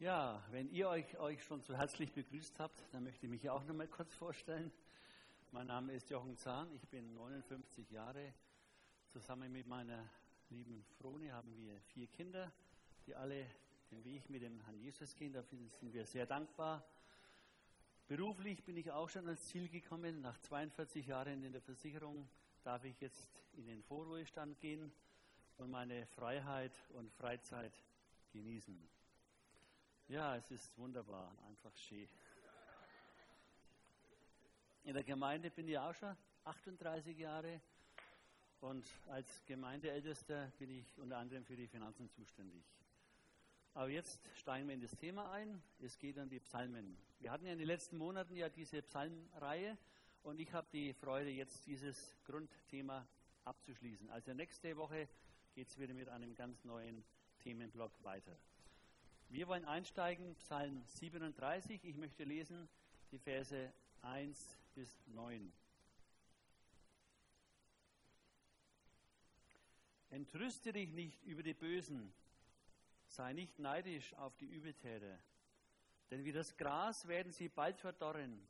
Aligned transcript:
Ja, 0.00 0.40
wenn 0.52 0.70
ihr 0.70 0.88
euch, 0.88 1.18
euch 1.18 1.42
schon 1.42 1.60
so 1.60 1.76
herzlich 1.76 2.12
begrüßt 2.12 2.60
habt, 2.60 2.80
dann 2.92 3.02
möchte 3.02 3.26
ich 3.26 3.32
mich 3.32 3.50
auch 3.50 3.64
noch 3.64 3.74
mal 3.74 3.88
kurz 3.88 4.14
vorstellen. 4.14 4.70
Mein 5.50 5.66
Name 5.66 5.92
ist 5.92 6.08
Jochen 6.08 6.36
Zahn, 6.36 6.72
ich 6.72 6.86
bin 6.86 7.14
59 7.14 7.90
Jahre. 7.90 8.32
Zusammen 9.08 9.50
mit 9.50 9.66
meiner 9.66 10.08
lieben 10.50 10.84
Frone 11.00 11.32
haben 11.32 11.52
wir 11.56 11.80
vier 11.80 12.06
Kinder, 12.06 12.52
die 13.08 13.16
alle 13.16 13.44
den 13.90 14.04
Weg 14.04 14.30
mit 14.30 14.42
dem 14.42 14.60
Herrn 14.60 14.78
Jesus 14.78 15.16
gehen. 15.16 15.32
Dafür 15.32 15.58
sind 15.80 15.92
wir 15.92 16.06
sehr 16.06 16.26
dankbar. 16.26 16.86
Beruflich 18.06 18.62
bin 18.62 18.76
ich 18.76 18.92
auch 18.92 19.08
schon 19.08 19.26
ans 19.26 19.46
Ziel 19.46 19.68
gekommen. 19.68 20.20
Nach 20.20 20.38
42 20.38 21.08
Jahren 21.08 21.42
in 21.42 21.50
der 21.50 21.62
Versicherung 21.62 22.28
darf 22.62 22.84
ich 22.84 23.00
jetzt 23.00 23.26
in 23.54 23.66
den 23.66 23.82
Vorruhestand 23.82 24.60
gehen 24.60 24.92
und 25.56 25.72
meine 25.72 26.06
Freiheit 26.06 26.72
und 26.90 27.12
Freizeit 27.14 27.72
genießen. 28.32 28.97
Ja, 30.08 30.36
es 30.36 30.50
ist 30.50 30.78
wunderbar, 30.78 31.30
einfach 31.46 31.76
schön. 31.76 32.08
In 34.84 34.94
der 34.94 35.04
Gemeinde 35.04 35.50
bin 35.50 35.68
ich 35.68 35.76
auch 35.76 35.94
schon 35.94 36.16
38 36.44 37.18
Jahre 37.18 37.60
und 38.62 38.86
als 39.08 39.44
Gemeindeältester 39.44 40.50
bin 40.58 40.70
ich 40.70 40.98
unter 40.98 41.18
anderem 41.18 41.44
für 41.44 41.56
die 41.56 41.66
Finanzen 41.66 42.08
zuständig. 42.08 42.64
Aber 43.74 43.90
jetzt 43.90 44.18
steigen 44.34 44.66
wir 44.66 44.76
in 44.76 44.80
das 44.80 44.96
Thema 44.96 45.30
ein. 45.30 45.62
Es 45.78 45.98
geht 45.98 46.16
um 46.16 46.30
die 46.30 46.40
Psalmen. 46.40 46.96
Wir 47.20 47.30
hatten 47.30 47.44
ja 47.44 47.52
in 47.52 47.58
den 47.58 47.66
letzten 47.66 47.98
Monaten 47.98 48.34
ja 48.34 48.48
diese 48.48 48.80
Psalmreihe 48.80 49.76
und 50.22 50.40
ich 50.40 50.50
habe 50.54 50.68
die 50.72 50.94
Freude, 50.94 51.28
jetzt 51.28 51.66
dieses 51.66 52.16
Grundthema 52.24 53.06
abzuschließen. 53.44 54.08
Also 54.08 54.32
nächste 54.32 54.74
Woche 54.78 55.06
geht 55.54 55.68
es 55.68 55.78
wieder 55.78 55.92
mit 55.92 56.08
einem 56.08 56.34
ganz 56.34 56.64
neuen 56.64 57.04
Themenblock 57.40 57.92
weiter. 58.02 58.38
Wir 59.30 59.46
wollen 59.46 59.66
einsteigen, 59.66 60.34
Psalm 60.36 60.82
37. 60.86 61.84
Ich 61.84 61.98
möchte 61.98 62.24
lesen 62.24 62.66
die 63.10 63.18
Verse 63.18 63.70
1 64.00 64.56
bis 64.74 64.98
9. 65.08 65.52
Entrüste 70.08 70.72
dich 70.72 70.92
nicht 70.92 71.22
über 71.24 71.42
die 71.42 71.52
Bösen, 71.52 72.10
sei 73.06 73.34
nicht 73.34 73.58
neidisch 73.58 74.14
auf 74.14 74.34
die 74.38 74.46
Übeltäter, 74.46 75.18
denn 76.10 76.24
wie 76.24 76.32
das 76.32 76.56
Gras 76.56 77.06
werden 77.06 77.30
sie 77.30 77.50
bald 77.50 77.78
verdorren 77.78 78.48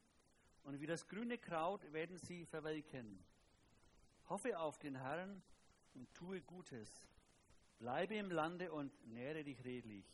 und 0.62 0.80
wie 0.80 0.86
das 0.86 1.08
grüne 1.08 1.38
Kraut 1.38 1.92
werden 1.92 2.18
sie 2.18 2.46
verwelken. 2.46 3.18
Hoffe 4.28 4.56
auf 4.56 4.78
den 4.78 4.94
Herrn 4.94 5.42
und 5.94 6.14
tue 6.14 6.40
Gutes. 6.40 7.04
Bleibe 7.80 8.14
im 8.14 8.30
Lande 8.30 8.70
und 8.70 8.92
nähre 9.08 9.42
dich 9.42 9.64
redlich. 9.64 10.04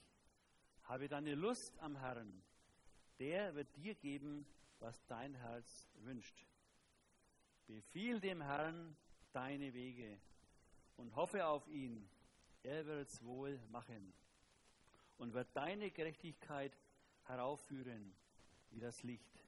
Habe 0.84 1.08
deine 1.08 1.34
Lust 1.34 1.78
am 1.78 1.96
Herrn, 1.96 2.42
der 3.18 3.54
wird 3.54 3.74
dir 3.76 3.94
geben, 3.94 4.46
was 4.80 5.04
dein 5.06 5.34
Herz 5.34 5.88
wünscht. 5.94 6.46
Befiehl 7.66 8.20
dem 8.20 8.42
Herrn 8.42 8.94
deine 9.32 9.72
Wege 9.72 10.18
und 10.98 11.16
hoffe 11.16 11.46
auf 11.46 11.66
ihn, 11.68 12.06
er 12.62 12.84
wird 12.84 13.08
es 13.08 13.24
wohl 13.24 13.58
machen 13.70 14.12
und 15.16 15.32
wird 15.32 15.48
deine 15.54 15.90
Gerechtigkeit 15.90 16.76
heraufführen 17.24 18.14
wie 18.70 18.80
das 18.80 19.02
Licht 19.02 19.42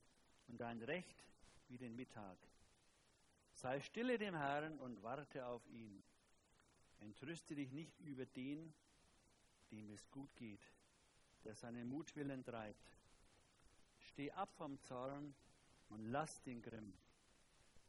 und 0.48 0.58
dein 0.58 0.80
Recht 0.82 1.22
wie 1.68 1.76
den 1.76 1.94
Mittag. 1.96 2.38
Sei 3.52 3.80
stille 3.80 4.16
dem 4.16 4.34
Herrn 4.34 4.78
und 4.78 5.02
warte 5.02 5.46
auf 5.46 5.66
ihn. 5.68 6.02
Entrüste 7.00 7.54
dich 7.54 7.72
nicht 7.72 8.00
über 8.00 8.24
den, 8.24 8.72
dem 9.70 9.90
es 9.90 10.10
gut 10.10 10.34
geht 10.36 10.75
der 11.46 11.54
seinen 11.54 11.88
Mutwillen 11.88 12.44
treibt. 12.44 12.92
Steh 13.98 14.32
ab 14.32 14.52
vom 14.56 14.80
Zorn 14.82 15.34
und 15.88 16.10
lass 16.10 16.42
den 16.42 16.60
Grimm. 16.60 16.92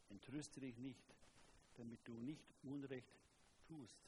Entrüste 0.09 0.59
dich 0.59 0.77
nicht, 0.77 1.15
damit 1.75 2.07
du 2.07 2.13
nicht 2.13 2.53
Unrecht 2.63 3.19
tust. 3.67 3.99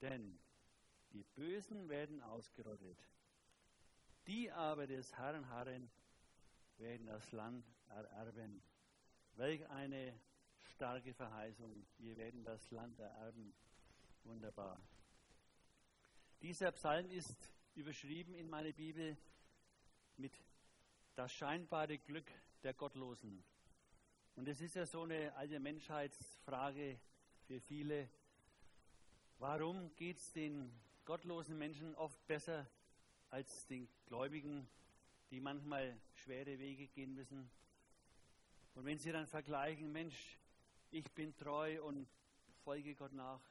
Denn 0.00 0.38
die 1.12 1.22
Bösen 1.22 1.88
werden 1.88 2.22
ausgerottet. 2.22 2.98
Die 4.26 4.50
aber 4.50 4.86
des 4.86 5.12
Herrn 5.16 5.48
harren, 5.50 5.90
werden 6.78 7.06
das 7.06 7.30
Land 7.32 7.66
ererben. 7.90 8.62
Welch 9.34 9.68
eine 9.68 10.18
starke 10.74 11.12
Verheißung. 11.12 11.86
Wir 11.98 12.16
werden 12.16 12.44
das 12.44 12.70
Land 12.70 12.98
ererben. 12.98 13.52
Wunderbar. 14.24 14.80
Dieser 16.40 16.72
Psalm 16.72 17.10
ist 17.10 17.52
überschrieben 17.74 18.34
in 18.34 18.48
meine 18.48 18.72
Bibel 18.72 19.16
mit 20.16 20.32
das 21.14 21.32
scheinbare 21.32 21.98
Glück 21.98 22.30
der 22.62 22.74
Gottlosen. 22.74 23.42
Und 24.36 24.48
es 24.48 24.60
ist 24.60 24.74
ja 24.74 24.86
so 24.86 25.02
eine 25.02 25.34
alte 25.36 25.60
Menschheitsfrage 25.60 26.98
für 27.46 27.60
viele. 27.60 28.08
Warum 29.38 29.94
geht 29.96 30.18
es 30.18 30.32
den 30.32 30.72
gottlosen 31.04 31.58
Menschen 31.58 31.94
oft 31.96 32.26
besser 32.26 32.66
als 33.30 33.66
den 33.66 33.88
Gläubigen, 34.06 34.68
die 35.30 35.40
manchmal 35.40 35.98
schwere 36.14 36.58
Wege 36.58 36.88
gehen 36.88 37.14
müssen? 37.14 37.50
Und 38.74 38.84
wenn 38.84 38.98
sie 38.98 39.12
dann 39.12 39.26
vergleichen, 39.26 39.92
Mensch, 39.92 40.38
ich 40.90 41.10
bin 41.12 41.36
treu 41.36 41.82
und 41.82 42.08
folge 42.64 42.94
Gott 42.94 43.12
nach, 43.12 43.42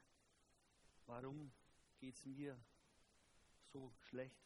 warum 1.05 1.51
geht 1.99 2.15
es 2.15 2.25
mir 2.25 2.57
so 3.71 3.91
schlecht. 4.09 4.39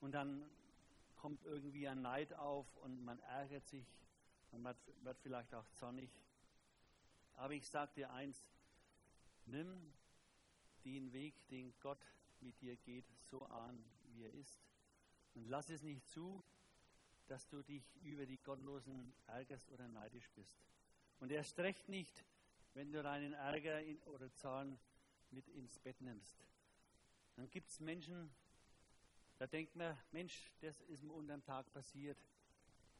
Und 0.00 0.12
dann 0.12 0.48
kommt 1.16 1.44
irgendwie 1.44 1.86
ein 1.86 2.00
Neid 2.02 2.32
auf 2.34 2.66
und 2.78 3.04
man 3.04 3.18
ärgert 3.20 3.66
sich 3.66 3.86
man 4.52 4.74
wird 5.02 5.18
vielleicht 5.20 5.54
auch 5.54 5.68
zornig. 5.70 6.10
Aber 7.34 7.54
ich 7.54 7.66
sage 7.68 7.92
dir 7.94 8.10
eins, 8.10 8.44
nimm 9.46 9.92
den 10.84 11.12
Weg, 11.12 11.34
den 11.48 11.72
Gott 11.80 12.04
mit 12.40 12.60
dir 12.60 12.76
geht, 12.76 13.04
so 13.30 13.42
an, 13.46 13.82
wie 14.12 14.24
er 14.24 14.34
ist. 14.34 14.60
Und 15.34 15.48
lass 15.48 15.70
es 15.70 15.82
nicht 15.82 16.08
zu, 16.08 16.42
dass 17.28 17.46
du 17.48 17.62
dich 17.62 17.94
über 18.02 18.26
die 18.26 18.38
Gottlosen 18.38 19.12
ärgerst 19.26 19.70
oder 19.70 19.86
neidisch 19.86 20.28
bist. 20.30 20.58
Und 21.20 21.30
erst 21.30 21.58
recht 21.60 21.88
nicht, 21.88 22.24
wenn 22.74 22.90
du 22.92 23.02
deinen 23.02 23.34
Ärger 23.34 23.80
oder 24.06 24.32
Zorn 24.34 24.78
mit 25.30 25.48
ins 25.48 25.78
Bett 25.78 26.00
nimmst. 26.00 26.34
Dann 27.36 27.50
gibt 27.50 27.70
es 27.70 27.80
Menschen, 27.80 28.34
da 29.38 29.46
denkt 29.46 29.74
man, 29.74 29.96
Mensch, 30.10 30.50
das 30.60 30.80
ist 30.82 31.02
mir 31.02 31.12
unter 31.12 31.34
dem 31.34 31.44
Tag 31.44 31.72
passiert. 31.72 32.18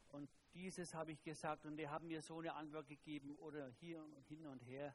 Und 0.08 0.30
dieses 0.54 0.94
habe 0.94 1.12
ich 1.12 1.22
gesagt 1.22 1.66
und 1.66 1.76
die 1.76 1.88
haben 1.88 2.08
mir 2.08 2.22
so 2.22 2.38
eine 2.38 2.54
Antwort 2.54 2.88
gegeben 2.88 3.36
oder 3.36 3.68
hier 3.68 4.04
hin 4.28 4.46
und 4.46 4.60
her. 4.64 4.94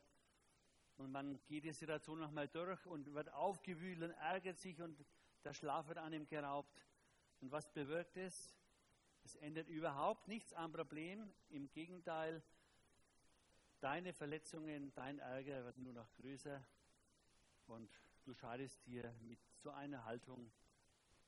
Und 0.98 1.12
man 1.12 1.40
geht 1.46 1.66
die 1.66 1.74
Situation 1.74 2.20
nochmal 2.20 2.48
durch 2.48 2.86
und 2.86 3.14
wird 3.14 3.30
aufgewühlt 3.30 4.02
und 4.02 4.12
ärgert 4.12 4.58
sich 4.58 4.82
und 4.82 5.06
der 5.44 5.54
Schlaf 5.54 5.88
wird 5.88 5.98
einem 5.98 6.26
geraubt. 6.28 6.86
Und 7.42 7.52
was 7.52 7.72
bewirkt 7.72 8.18
es? 8.18 8.56
Es 9.24 9.36
ändert 9.36 9.68
überhaupt 9.70 10.28
nichts 10.28 10.54
am 10.54 10.72
Problem. 10.72 11.32
Im 11.50 11.70
Gegenteil, 11.72 12.42
deine 13.80 14.14
Verletzungen, 14.14 14.94
dein 14.94 15.20
Ärger 15.20 15.66
wird 15.66 15.78
nur 15.78 15.94
noch 15.94 16.12
größer. 16.16 16.64
Und 17.68 17.92
du 18.26 18.34
schadest 18.34 18.86
dir 18.86 19.14
mit 19.22 19.40
so 19.62 19.70
einer 19.70 20.04
Haltung 20.04 20.52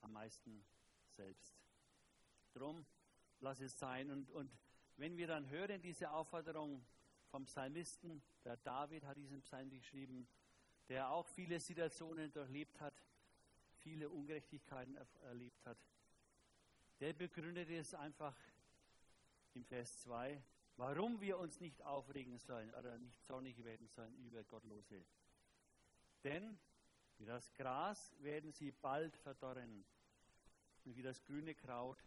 am 0.01 0.13
meisten 0.13 0.65
selbst. 1.15 1.55
Drum 2.53 2.85
lass 3.39 3.59
es 3.59 3.77
sein. 3.77 4.09
Und, 4.09 4.29
und 4.31 4.51
wenn 4.97 5.15
wir 5.15 5.27
dann 5.27 5.47
hören, 5.49 5.81
diese 5.81 6.11
Aufforderung 6.11 6.83
vom 7.29 7.45
Psalmisten, 7.45 8.21
der 8.43 8.57
David 8.57 9.05
hat 9.05 9.17
diesen 9.17 9.41
Psalm 9.41 9.69
geschrieben, 9.69 10.27
der 10.89 11.09
auch 11.11 11.27
viele 11.27 11.59
Situationen 11.59 12.31
durchlebt 12.31 12.79
hat, 12.79 12.95
viele 13.75 14.09
Ungerechtigkeiten 14.09 14.97
erlebt 15.21 15.65
hat, 15.65 15.77
der 17.00 17.13
begründet 17.13 17.69
es 17.69 17.93
einfach 17.93 18.35
im 19.53 19.63
Vers 19.65 20.00
2, 20.01 20.41
warum 20.77 21.21
wir 21.21 21.38
uns 21.38 21.59
nicht 21.59 21.81
aufregen 21.83 22.39
sollen 22.39 22.73
oder 22.73 22.97
nicht 22.97 23.23
zornig 23.23 23.63
werden 23.63 23.88
sollen 23.88 24.15
über 24.25 24.43
Gottlose. 24.43 25.05
Denn 26.23 26.57
wie 27.17 27.25
das 27.25 27.53
Gras 27.53 28.15
werden 28.19 28.51
sie 28.51 28.71
bald 28.71 29.15
verdorren 29.17 29.85
und 30.85 30.95
wie 30.95 31.01
das 31.01 31.23
grüne 31.23 31.55
Kraut 31.55 31.97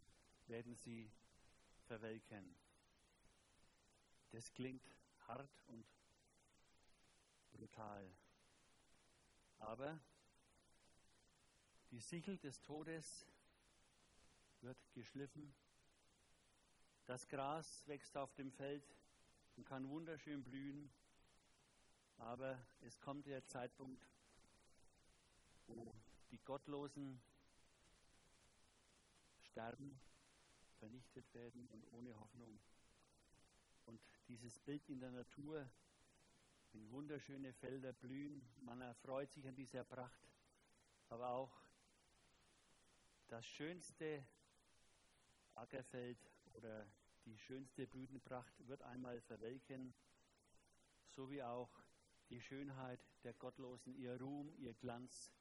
werden 0.46 0.74
sie 0.74 1.10
verwelken. 1.86 2.54
Das 4.30 4.52
klingt 4.52 4.86
hart 5.26 5.62
und 5.68 5.84
brutal. 7.52 8.10
Aber 9.58 10.00
die 11.90 12.00
Sichel 12.00 12.38
des 12.38 12.60
Todes 12.62 13.26
wird 14.60 14.78
geschliffen. 14.92 15.52
Das 17.06 17.26
Gras 17.28 17.86
wächst 17.88 18.16
auf 18.16 18.32
dem 18.34 18.52
Feld 18.52 18.84
und 19.56 19.64
kann 19.66 19.88
wunderschön 19.88 20.44
blühen. 20.44 20.90
Aber 22.18 22.58
es 22.82 23.00
kommt 23.00 23.26
der 23.26 23.44
Zeitpunkt, 23.46 24.06
wo 25.70 25.94
die 26.30 26.38
Gottlosen 26.38 27.20
sterben, 29.42 30.00
vernichtet 30.78 31.32
werden 31.34 31.66
und 31.68 31.84
ohne 31.92 32.18
Hoffnung. 32.18 32.58
Und 33.86 34.00
dieses 34.28 34.58
Bild 34.58 34.88
in 34.88 35.00
der 35.00 35.10
Natur, 35.10 35.68
wenn 36.72 36.90
wunderschöne 36.90 37.52
Felder 37.52 37.92
blühen, 37.92 38.42
man 38.62 38.80
erfreut 38.80 39.30
sich 39.32 39.46
an 39.46 39.56
dieser 39.56 39.84
Pracht, 39.84 40.28
aber 41.08 41.30
auch 41.30 41.52
das 43.28 43.46
schönste 43.46 44.24
Ackerfeld 45.54 46.18
oder 46.54 46.86
die 47.24 47.36
schönste 47.36 47.86
Blütenpracht 47.86 48.66
wird 48.66 48.82
einmal 48.82 49.20
verwelken, 49.20 49.92
so 51.06 51.30
wie 51.30 51.42
auch 51.42 51.70
die 52.30 52.40
Schönheit 52.40 53.00
der 53.24 53.34
Gottlosen, 53.34 53.94
ihr 53.96 54.18
Ruhm, 54.20 54.52
ihr 54.58 54.74
Glanz, 54.74 55.32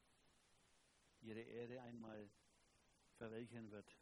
ihre 1.21 1.41
Ehre 1.41 1.81
einmal 1.81 2.29
verwelken 3.17 3.69
wird. 3.71 3.97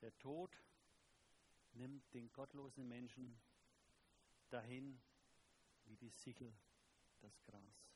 Der 0.00 0.16
Tod 0.18 0.56
nimmt 1.72 2.12
den 2.14 2.32
gottlosen 2.32 2.88
Menschen 2.88 3.38
dahin 4.48 5.00
wie 5.86 5.96
die 5.96 6.10
Sichel 6.10 6.52
das 7.20 7.42
Gras. 7.44 7.90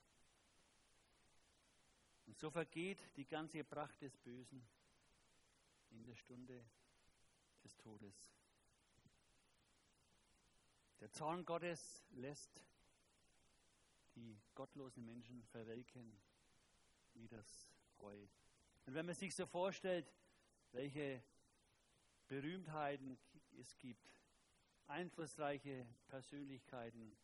Und 2.27 2.39
so 2.39 2.51
vergeht 2.51 2.99
die 3.17 3.27
ganze 3.27 3.65
Pracht 3.65 4.01
des 4.03 4.17
Bösen 4.17 4.67
in 5.91 6.05
der 6.05 6.17
Stunde 6.17 6.65
des 7.63 7.77
Todes. 7.77 8.35
Der 11.01 11.11
Zorn 11.13 11.45
Gottes 11.45 12.03
lässt 12.11 12.61
die 14.15 14.41
gottlosen 14.55 15.05
Menschen 15.05 15.43
verwelken 15.45 16.19
wie 17.15 17.29
das 17.29 17.73
Heu. 18.01 18.27
Und 18.87 18.95
wenn 18.95 19.07
man 19.07 19.15
sich 19.15 19.35
so 19.35 19.47
vorstellt, 19.47 20.13
welche 20.73 21.23
Berühmtheiten 22.29 23.19
es 23.59 23.77
gibt, 23.79 24.11
einflussreiche 24.87 25.87
Persönlichkeiten, 26.09 27.17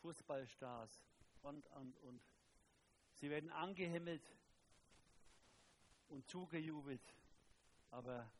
Fußballstars 0.00 1.02
und, 1.42 1.66
und, 1.68 1.96
und. 1.98 2.22
Sie 3.14 3.30
werden 3.30 3.50
angehimmelt 3.50 4.22
und 6.08 6.28
zugejubelt, 6.28 7.14
aber 7.90 8.30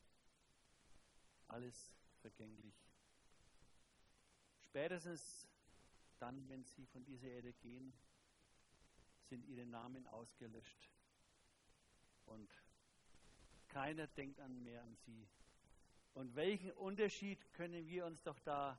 alles 1.49 1.93
vergänglich. 2.21 2.75
Spätestens 4.61 5.49
dann, 6.19 6.49
wenn 6.49 6.65
sie 6.65 6.87
von 6.87 7.05
dieser 7.05 7.29
Erde 7.29 7.53
gehen, 7.55 7.93
sind 9.29 9.45
ihre 9.47 9.67
Namen 9.67 10.07
ausgelöscht 10.09 10.91
und 12.27 12.51
keiner 13.69 14.07
denkt 14.07 14.41
an 14.41 14.63
mehr 14.63 14.83
an 14.83 14.95
sie. 14.97 15.29
Und 16.15 16.35
welchen 16.35 16.73
Unterschied 16.73 17.53
können 17.53 17.87
wir 17.87 18.07
uns 18.07 18.23
doch 18.23 18.39
da 18.41 18.79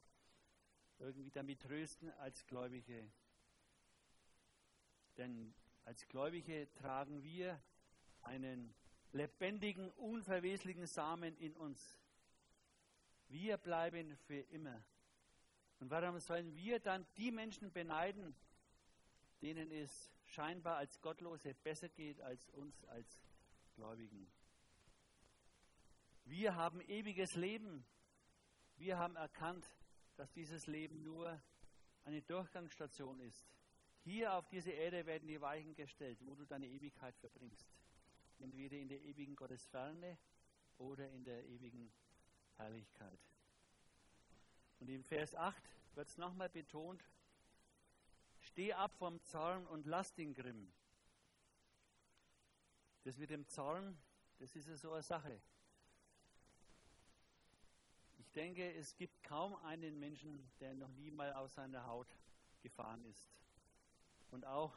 irgendwie 0.98 1.32
damit 1.32 1.62
trösten 1.62 2.12
als 2.14 2.46
Gläubige? 2.48 3.10
Denn 5.18 5.54
als 5.86 6.08
Gläubige 6.08 6.72
tragen 6.74 7.24
wir 7.24 7.62
einen 8.24 8.74
lebendigen, 9.12 9.90
unverweslichen 9.92 10.86
Samen 10.86 11.38
in 11.38 11.56
uns. 11.56 11.98
Wir 13.28 13.58
bleiben 13.58 14.16
für 14.18 14.40
immer. 14.52 14.84
Und 15.80 15.90
warum 15.90 16.20
sollen 16.20 16.56
wir 16.56 16.80
dann 16.80 17.06
die 17.18 17.32
Menschen 17.32 17.72
beneiden, 17.72 18.36
denen 19.42 19.72
es 19.72 20.12
scheinbar 20.30 20.78
als 20.78 21.00
Gottlose 21.02 21.54
besser 21.54 21.90
geht 21.90 22.22
als 22.22 22.50
uns 22.50 22.84
als 22.86 23.20
Gläubigen? 23.76 24.32
Wir 26.26 26.56
haben 26.56 26.82
ewiges 26.82 27.36
Leben. 27.36 27.86
Wir 28.78 28.98
haben 28.98 29.16
erkannt, 29.16 29.66
dass 30.16 30.32
dieses 30.32 30.68
Leben 30.68 31.02
nur 31.02 31.42
eine 32.06 32.22
Durchgangsstation 32.22 33.20
ist. 33.20 33.52
Hier 34.04 34.34
auf 34.34 34.48
dieser 34.48 34.74
Erde 34.74 35.06
werden 35.06 35.28
die 35.28 35.42
Weichen 35.42 35.76
gestellt, 35.76 36.20
wo 36.22 36.36
du 36.36 36.46
deine 36.46 36.68
Ewigkeit 36.68 37.16
verbringst. 37.18 37.68
Entweder 38.40 38.78
in 38.78 38.88
der 38.88 39.02
ewigen 39.02 39.36
Gottesferne 39.36 40.18
oder 40.78 41.10
in 41.10 41.24
der 41.24 41.46
ewigen 41.46 41.92
Herrlichkeit. 42.58 43.20
Und 44.80 44.90
im 44.90 45.04
Vers 45.04 45.36
8 45.36 45.62
wird 45.96 46.08
es 46.08 46.18
nochmal 46.18 46.50
betont, 46.50 47.04
steh 48.52 48.74
ab 48.74 48.96
vom 48.98 49.22
Zorn 49.24 49.66
und 49.68 49.86
lass 49.86 50.14
den 50.14 50.34
Grimm. 50.34 50.72
Das 53.04 53.18
mit 53.18 53.30
dem 53.30 53.48
Zorn, 53.48 53.98
das 54.40 54.56
ist 54.56 54.68
ja 54.68 54.76
so 54.76 54.92
eine 54.94 55.04
Sache. 55.04 55.42
Ich 58.18 58.32
denke, 58.32 58.74
es 58.76 58.96
gibt 58.96 59.24
kaum 59.24 59.56
einen 59.58 60.00
Menschen, 60.00 60.52
der 60.60 60.74
noch 60.76 60.90
nie 60.90 61.10
mal 61.10 61.34
aus 61.34 61.56
seiner 61.56 61.86
Haut 61.88 62.08
gefahren 62.62 63.04
ist. 63.06 63.32
Und 64.32 64.46
auch 64.46 64.74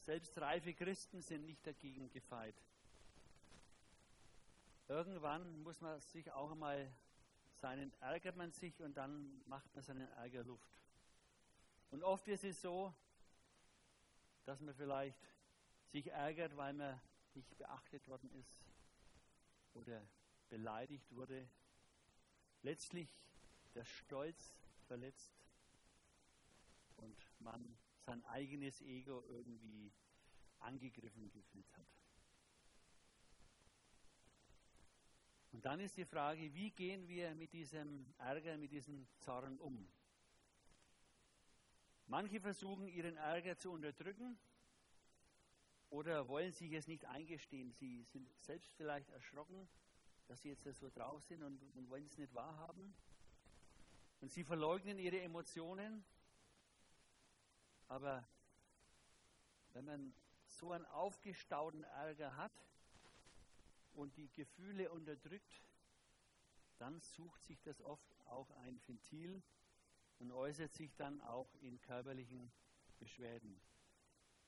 selbst 0.00 0.38
reife 0.38 0.72
Christen 0.74 1.20
sind 1.20 1.44
nicht 1.44 1.66
dagegen 1.66 2.10
gefeit. 2.10 2.54
Irgendwann 4.88 5.62
muss 5.62 5.80
man 5.80 6.00
sich 6.00 6.30
auch 6.32 6.54
mal 6.54 6.90
seinen 7.56 7.92
ärgert 8.00 8.36
man 8.36 8.52
sich 8.52 8.82
und 8.82 8.96
dann 8.96 9.42
macht 9.46 9.74
man 9.74 9.82
seinen 9.82 10.08
Ärger 10.12 10.44
Luft. 10.44 10.68
Und 11.90 12.02
oft 12.02 12.26
ist 12.28 12.44
es 12.44 12.60
so, 12.60 12.92
dass 14.44 14.60
man 14.60 14.74
vielleicht 14.74 15.18
sich 15.88 16.10
ärgert, 16.10 16.56
weil 16.56 16.72
man 16.72 17.00
nicht 17.34 17.56
beachtet 17.56 18.06
worden 18.08 18.30
ist 18.32 18.56
oder 19.74 20.06
beleidigt 20.48 21.10
wurde 21.12 21.48
letztlich 22.62 23.20
der 23.74 23.84
Stolz 23.84 24.56
verletzt 24.86 25.34
und 26.96 27.16
man 27.40 27.76
sein 28.06 28.24
eigenes 28.24 28.80
Ego 28.82 29.24
irgendwie 29.28 29.92
angegriffen 30.60 31.30
gefühlt 31.30 31.70
hat. 31.76 31.86
Und 35.52 35.64
dann 35.64 35.80
ist 35.80 35.96
die 35.96 36.04
Frage, 36.04 36.52
wie 36.52 36.70
gehen 36.70 37.06
wir 37.06 37.34
mit 37.34 37.52
diesem 37.52 38.12
Ärger, 38.18 38.56
mit 38.56 38.72
diesem 38.72 39.06
Zorn 39.18 39.58
um? 39.60 39.88
Manche 42.06 42.40
versuchen 42.40 42.88
ihren 42.88 43.16
Ärger 43.16 43.56
zu 43.56 43.70
unterdrücken 43.70 44.38
oder 45.90 46.28
wollen 46.28 46.52
sich 46.52 46.72
es 46.72 46.86
nicht 46.86 47.06
eingestehen. 47.06 47.72
Sie 47.72 48.02
sind 48.04 48.28
selbst 48.40 48.72
vielleicht 48.74 49.10
erschrocken 49.10 49.68
dass 50.26 50.42
sie 50.42 50.48
jetzt 50.48 50.64
so 50.78 50.90
drauf 50.90 51.22
sind 51.24 51.42
und, 51.42 51.60
und 51.74 51.88
wollen 51.90 52.06
es 52.06 52.16
nicht 52.16 52.34
wahrhaben. 52.34 52.94
Und 54.20 54.30
sie 54.30 54.44
verleugnen 54.44 54.98
ihre 54.98 55.20
Emotionen. 55.20 56.04
Aber 57.88 58.26
wenn 59.72 59.84
man 59.84 60.14
so 60.48 60.72
einen 60.72 60.86
aufgestauten 60.86 61.84
Ärger 61.84 62.36
hat 62.36 62.52
und 63.92 64.16
die 64.16 64.30
Gefühle 64.32 64.90
unterdrückt, 64.90 65.62
dann 66.78 67.00
sucht 67.00 67.42
sich 67.44 67.60
das 67.62 67.80
oft 67.82 68.14
auch 68.26 68.50
ein 68.62 68.80
Ventil 68.86 69.42
und 70.18 70.32
äußert 70.32 70.72
sich 70.72 70.94
dann 70.94 71.20
auch 71.22 71.48
in 71.60 71.80
körperlichen 71.80 72.50
Beschwerden. 72.98 73.60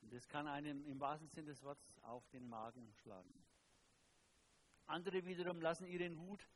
Und 0.02 0.12
das 0.12 0.28
kann 0.28 0.46
einem 0.46 0.84
im 0.86 1.00
wahrsten 1.00 1.28
Sinne 1.28 1.48
des 1.48 1.62
Wortes 1.62 1.98
auf 2.02 2.28
den 2.28 2.48
Magen 2.48 2.92
schlagen. 3.02 3.34
Andere 4.86 5.24
wiederum 5.26 5.60
lassen 5.60 5.86
ihren 5.86 6.16
Wut 6.18 6.48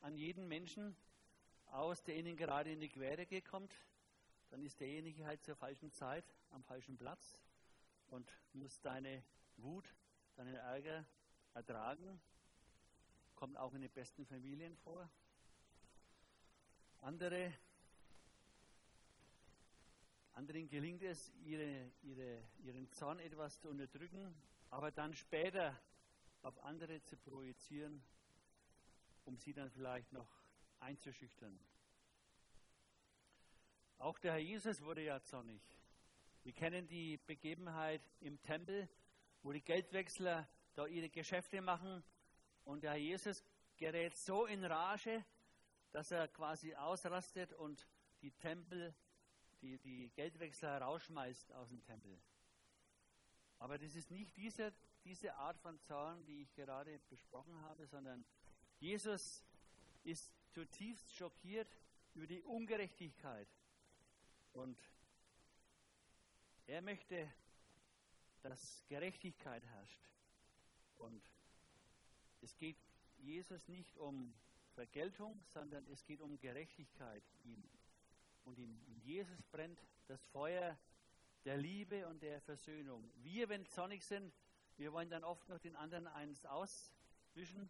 an 0.00 0.16
jeden 0.16 0.48
Menschen 0.48 0.96
aus, 1.66 2.02
der 2.02 2.16
ihnen 2.16 2.36
gerade 2.36 2.72
in 2.72 2.80
die 2.80 2.88
Quere 2.88 3.26
kommt. 3.42 3.74
Dann 4.50 4.62
ist 4.62 4.80
derjenige 4.80 5.24
halt 5.24 5.42
zur 5.42 5.56
falschen 5.56 5.92
Zeit 5.92 6.24
am 6.50 6.62
falschen 6.64 6.96
Platz 6.96 7.38
und 8.08 8.30
muss 8.52 8.80
deine 8.80 9.22
Wut, 9.56 9.88
deinen 10.34 10.54
Ärger 10.54 11.04
ertragen. 11.54 12.20
Kommt 13.34 13.56
auch 13.56 13.74
in 13.74 13.82
den 13.82 13.90
besten 13.90 14.24
Familien 14.26 14.76
vor. 14.76 15.08
Andere, 17.00 17.52
anderen 20.36 20.68
gelingt 20.68 21.02
es, 21.02 21.32
ihre, 21.44 21.90
ihre, 22.02 22.42
ihren 22.58 22.90
Zorn 22.92 23.18
etwas 23.20 23.58
zu 23.58 23.70
unterdrücken, 23.70 24.34
aber 24.68 24.90
dann 24.90 25.14
später 25.14 25.74
auf 26.42 26.62
andere 26.62 27.02
zu 27.02 27.16
projizieren, 27.16 28.02
um 29.24 29.38
sie 29.38 29.54
dann 29.54 29.70
vielleicht 29.70 30.12
noch 30.12 30.28
einzuschüchtern. 30.78 31.58
Auch 33.96 34.18
der 34.18 34.32
Herr 34.32 34.40
Jesus 34.40 34.82
wurde 34.82 35.02
ja 35.04 35.22
zornig. 35.22 35.62
Wir 36.42 36.52
kennen 36.52 36.86
die 36.86 37.16
Begebenheit 37.16 38.02
im 38.20 38.40
Tempel, 38.42 38.90
wo 39.42 39.52
die 39.52 39.62
Geldwechsler 39.62 40.46
da 40.74 40.86
ihre 40.86 41.08
Geschäfte 41.08 41.62
machen 41.62 42.04
und 42.64 42.82
der 42.82 42.90
Herr 42.90 42.98
Jesus 42.98 43.42
gerät 43.78 44.14
so 44.14 44.44
in 44.44 44.66
Rage, 44.66 45.24
dass 45.92 46.10
er 46.10 46.28
quasi 46.28 46.74
ausrastet 46.74 47.54
und 47.54 47.88
die 48.20 48.32
Tempel, 48.32 48.94
die, 49.62 49.78
die 49.78 50.10
Geldwechsler 50.10 50.80
rausschmeißt 50.80 51.52
aus 51.52 51.68
dem 51.68 51.82
Tempel. 51.82 52.18
Aber 53.58 53.78
das 53.78 53.94
ist 53.94 54.10
nicht 54.10 54.36
dieser 54.36 54.72
diese 55.06 55.36
Art 55.36 55.56
von 55.60 55.78
Zorn, 55.78 56.24
die 56.26 56.42
ich 56.42 56.52
gerade 56.54 56.98
besprochen 57.08 57.54
habe, 57.62 57.86
sondern 57.86 58.24
Jesus 58.80 59.44
ist 60.02 60.32
zutiefst 60.50 61.14
schockiert 61.14 61.68
über 62.14 62.26
die 62.26 62.42
Ungerechtigkeit. 62.42 63.48
Und 64.52 64.76
er 66.66 66.82
möchte, 66.82 67.32
dass 68.42 68.84
Gerechtigkeit 68.88 69.64
herrscht. 69.64 70.08
Und 70.98 71.22
es 72.40 72.56
geht 72.56 72.78
Jesus 73.18 73.68
nicht 73.68 73.96
um 73.98 74.34
Vergeltung, 74.74 75.40
sondern 75.52 75.86
es 75.86 76.04
geht 76.04 76.20
um 76.20 76.36
Gerechtigkeit 76.40 77.22
ihm. 77.44 77.62
Und 78.46 78.58
in 78.58 79.00
Jesus 79.02 79.42
brennt 79.50 79.84
das 80.06 80.24
Feuer 80.26 80.78
der 81.44 81.56
Liebe 81.56 82.06
und 82.06 82.22
der 82.22 82.40
Versöhnung. 82.40 83.10
Wir, 83.16 83.48
wenn 83.48 83.66
zornig 83.66 84.04
sind, 84.04 84.32
wir 84.76 84.92
wollen 84.92 85.10
dann 85.10 85.24
oft 85.24 85.48
noch 85.48 85.58
den 85.58 85.74
anderen 85.74 86.06
eins 86.06 86.46
auswischen 86.46 87.68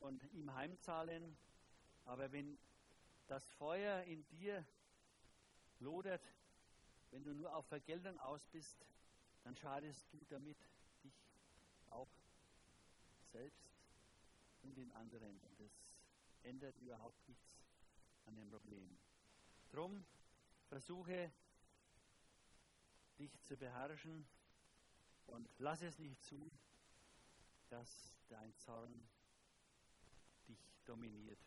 und 0.00 0.24
ihm 0.32 0.52
heimzahlen. 0.52 1.36
Aber 2.04 2.32
wenn 2.32 2.58
das 3.28 3.46
Feuer 3.52 4.02
in 4.02 4.26
dir 4.26 4.66
lodert, 5.78 6.22
wenn 7.12 7.22
du 7.22 7.32
nur 7.32 7.54
auf 7.54 7.66
Vergeltung 7.66 8.18
aus 8.18 8.48
bist, 8.48 8.84
dann 9.44 9.54
schadest 9.54 10.12
du 10.12 10.18
damit 10.28 10.58
dich 11.04 11.14
auch 11.90 12.10
selbst 13.30 13.70
und 14.62 14.76
den 14.76 14.90
anderen. 14.90 15.38
Und 15.40 15.60
das 15.60 15.72
ändert 16.42 16.76
überhaupt 16.78 17.28
nichts 17.28 17.60
an 18.26 18.34
dem 18.34 18.50
Problem. 18.50 18.98
Drum 19.74 20.06
versuche 20.68 21.32
dich 23.18 23.42
zu 23.42 23.56
beherrschen 23.56 24.24
und 25.26 25.48
lass 25.58 25.82
es 25.82 25.98
nicht 25.98 26.22
zu, 26.22 26.48
dass 27.70 28.14
dein 28.28 28.54
Zorn 28.54 29.08
dich 30.46 30.70
dominiert. 30.84 31.40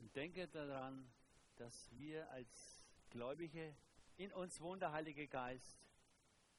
Und 0.00 0.14
denke 0.14 0.48
daran, 0.48 1.10
dass 1.56 1.90
wir 1.92 2.30
als 2.30 2.84
Gläubige 3.08 3.74
in 4.18 4.34
uns 4.34 4.60
wohnt 4.60 4.82
der 4.82 4.92
Heilige 4.92 5.28
Geist 5.28 5.78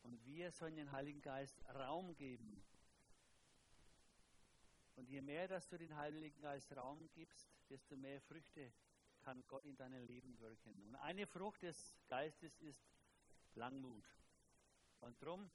und 0.02 0.26
wir 0.26 0.52
sollen 0.52 0.78
den 0.78 0.92
Heiligen 0.92 1.22
Geist 1.22 1.64
Raum 1.76 2.16
geben. 2.16 2.64
Und 4.96 5.10
je 5.10 5.22
mehr, 5.22 5.48
dass 5.48 5.68
du 5.68 5.78
den 5.78 5.96
Heiligen 5.96 6.42
Geist 6.42 6.76
Raum 6.76 7.08
gibst, 7.14 7.48
desto 7.70 7.96
mehr 7.96 8.20
Früchte 8.22 8.74
kann 9.22 9.44
Gott 9.48 9.66
in 9.66 9.76
deinem 9.76 10.06
Leben 10.06 10.40
wirken. 10.40 10.74
Und 10.88 10.96
eine 10.96 11.28
Frucht 11.28 11.62
des 11.64 11.94
Geistes 12.08 12.58
ist 12.60 12.84
Langmut. 13.56 14.06
Und 15.02 15.22
darum, 15.22 15.50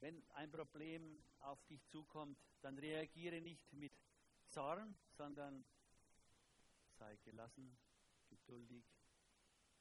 wenn 0.00 0.22
ein 0.30 0.50
Problem 0.50 1.22
auf 1.40 1.64
dich 1.66 1.86
zukommt, 1.88 2.38
dann 2.60 2.78
reagiere 2.78 3.40
nicht 3.40 3.72
mit 3.72 3.92
Zorn, 4.48 4.94
sondern 5.16 5.64
sei 6.98 7.16
gelassen, 7.24 7.76
geduldig, 8.28 8.84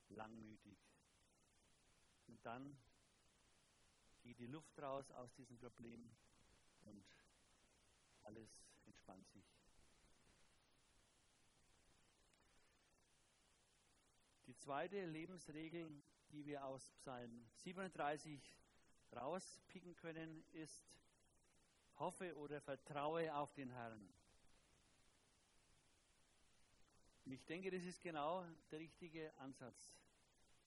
langmütig. 0.10 0.78
Und 2.28 2.44
dann 2.46 2.78
geht 4.22 4.40
die 4.40 4.48
Luft 4.48 4.80
raus 4.80 5.12
aus 5.12 5.34
diesem 5.36 5.58
Problem 5.58 6.10
und 6.86 7.06
alles 8.24 8.50
entspannt 8.86 9.28
sich. 9.30 9.63
Die 14.54 14.60
zweite 14.60 15.04
Lebensregel, 15.08 15.90
die 16.32 16.46
wir 16.46 16.64
aus 16.64 16.92
Psalm 16.92 17.44
37 17.56 18.40
rauspicken 19.12 19.96
können, 19.96 20.46
ist, 20.52 20.86
hoffe 21.98 22.38
oder 22.38 22.62
vertraue 22.62 23.34
auf 23.36 23.52
den 23.54 23.72
Herrn. 23.72 24.14
Und 27.26 27.32
ich 27.32 27.44
denke, 27.46 27.72
das 27.72 27.84
ist 27.84 28.00
genau 28.04 28.46
der 28.70 28.80
richtige 28.80 29.36
Ansatz. 29.40 29.98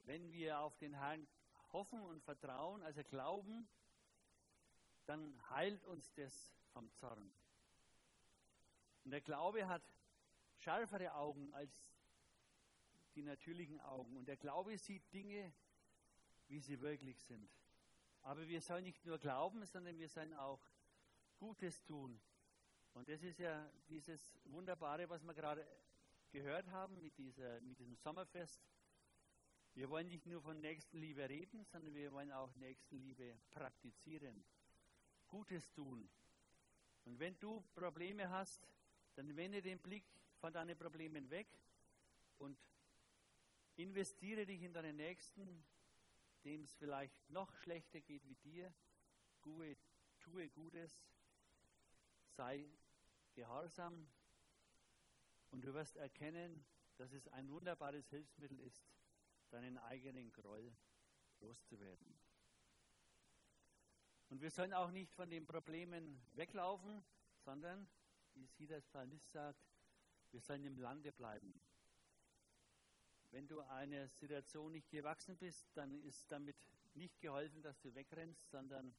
Wenn 0.02 0.33
wir 0.33 0.59
auf 0.59 0.76
den 0.78 0.95
Herrn 0.95 1.25
hoffen 1.73 2.00
und 2.00 2.21
vertrauen, 2.25 2.83
also 2.83 3.05
glauben, 3.05 3.69
dann 5.05 5.40
heilt 5.50 5.85
uns 5.85 6.12
das 6.14 6.52
vom 6.73 6.93
Zorn. 6.95 7.33
Und 9.05 9.12
der 9.12 9.21
Glaube 9.21 9.69
hat 9.69 9.83
schärfere 10.57 11.14
Augen 11.14 11.55
als 11.55 11.87
die 13.16 13.23
natürlichen 13.23 13.80
Augen. 13.80 14.16
Und 14.16 14.28
der 14.28 14.37
Glaube 14.37 14.76
sieht 14.78 15.12
Dinge, 15.12 15.52
wie 16.49 16.61
sie 16.61 16.80
wirklich 16.80 17.20
sind. 17.23 17.50
Aber 18.23 18.46
wir 18.46 18.61
sollen 18.61 18.85
nicht 18.85 19.04
nur 19.04 19.18
glauben, 19.18 19.64
sondern 19.66 19.99
wir 19.99 20.08
sollen 20.08 20.35
auch 20.35 20.61
Gutes 21.38 21.85
tun. 21.85 22.20
Und 22.92 23.08
das 23.08 23.23
ist 23.23 23.38
ja 23.38 23.70
dieses 23.88 24.38
Wunderbare, 24.44 25.08
was 25.08 25.23
wir 25.23 25.35
gerade 25.35 25.66
gehört 26.30 26.68
haben 26.70 27.00
mit, 27.00 27.16
dieser, 27.18 27.61
mit 27.61 27.78
diesem 27.78 27.96
Sommerfest. 27.96 28.61
Wir 29.75 29.90
wollen 29.90 30.08
nicht 30.08 30.26
nur 30.26 30.40
von 30.40 30.58
Nächstenliebe 30.61 31.28
reden, 31.28 31.64
sondern 31.64 31.94
wir 31.94 32.11
wollen 32.12 32.32
auch 32.32 32.54
Nächstenliebe 32.56 33.38
praktizieren. 33.50 34.44
Gutes 35.28 35.70
tun. 35.73 36.08
Und 37.04 37.18
wenn 37.18 37.38
du 37.38 37.61
Probleme 37.75 38.30
hast, 38.30 38.66
dann 39.14 39.37
wende 39.37 39.62
den 39.62 39.78
Blick 39.78 40.04
von 40.40 40.52
deinen 40.52 40.76
Problemen 40.76 41.30
weg 41.30 41.46
und 42.38 42.58
investiere 43.76 44.47
dich 44.47 44.62
in 44.62 44.73
deinen 44.73 44.97
Nächsten, 44.97 45.64
dem 46.45 46.62
es 46.62 46.73
vielleicht 46.75 47.30
noch 47.30 47.52
schlechter 47.56 48.00
geht 48.00 48.26
wie 48.26 48.37
dir. 48.37 48.73
Tue, 49.42 49.76
tue 50.21 50.49
Gutes, 50.49 50.92
sei 52.37 52.68
gehorsam 53.35 54.09
und 55.50 55.64
du 55.64 55.73
wirst 55.75 55.97
erkennen, 55.97 56.64
dass 56.97 57.12
es 57.12 57.28
ein 57.28 57.49
wunderbares 57.50 58.09
Hilfsmittel 58.09 58.59
ist, 58.61 58.83
deinen 59.50 59.78
eigenen 59.78 60.33
Groll 60.33 60.75
loszuwerden. 61.40 62.18
Und 64.28 64.40
wir 64.40 64.50
sollen 64.50 64.73
auch 64.73 64.90
nicht 64.90 65.12
von 65.12 65.30
den 65.30 65.47
Problemen 65.47 66.21
weglaufen, 66.35 67.04
sondern, 67.45 67.87
wie 68.35 68.45
es 68.45 68.54
hier 68.54 68.66
der 68.66 68.80
Psalmist 68.80 69.30
sagt, 69.30 69.61
wir 70.33 70.40
sollen 70.40 70.64
im 70.64 70.78
Lande 70.78 71.12
bleiben. 71.12 71.54
Wenn 73.30 73.49
du 73.49 73.61
einer 73.61 74.09
Situation 74.09 74.73
nicht 74.73 74.90
gewachsen 74.90 75.37
bist, 75.37 75.68
dann 75.75 76.02
ist 76.02 76.30
damit 76.30 76.56
nicht 76.95 77.21
geholfen, 77.21 77.62
dass 77.62 77.80
du 77.80 77.95
wegrennst, 77.95 78.49
sondern 78.50 78.95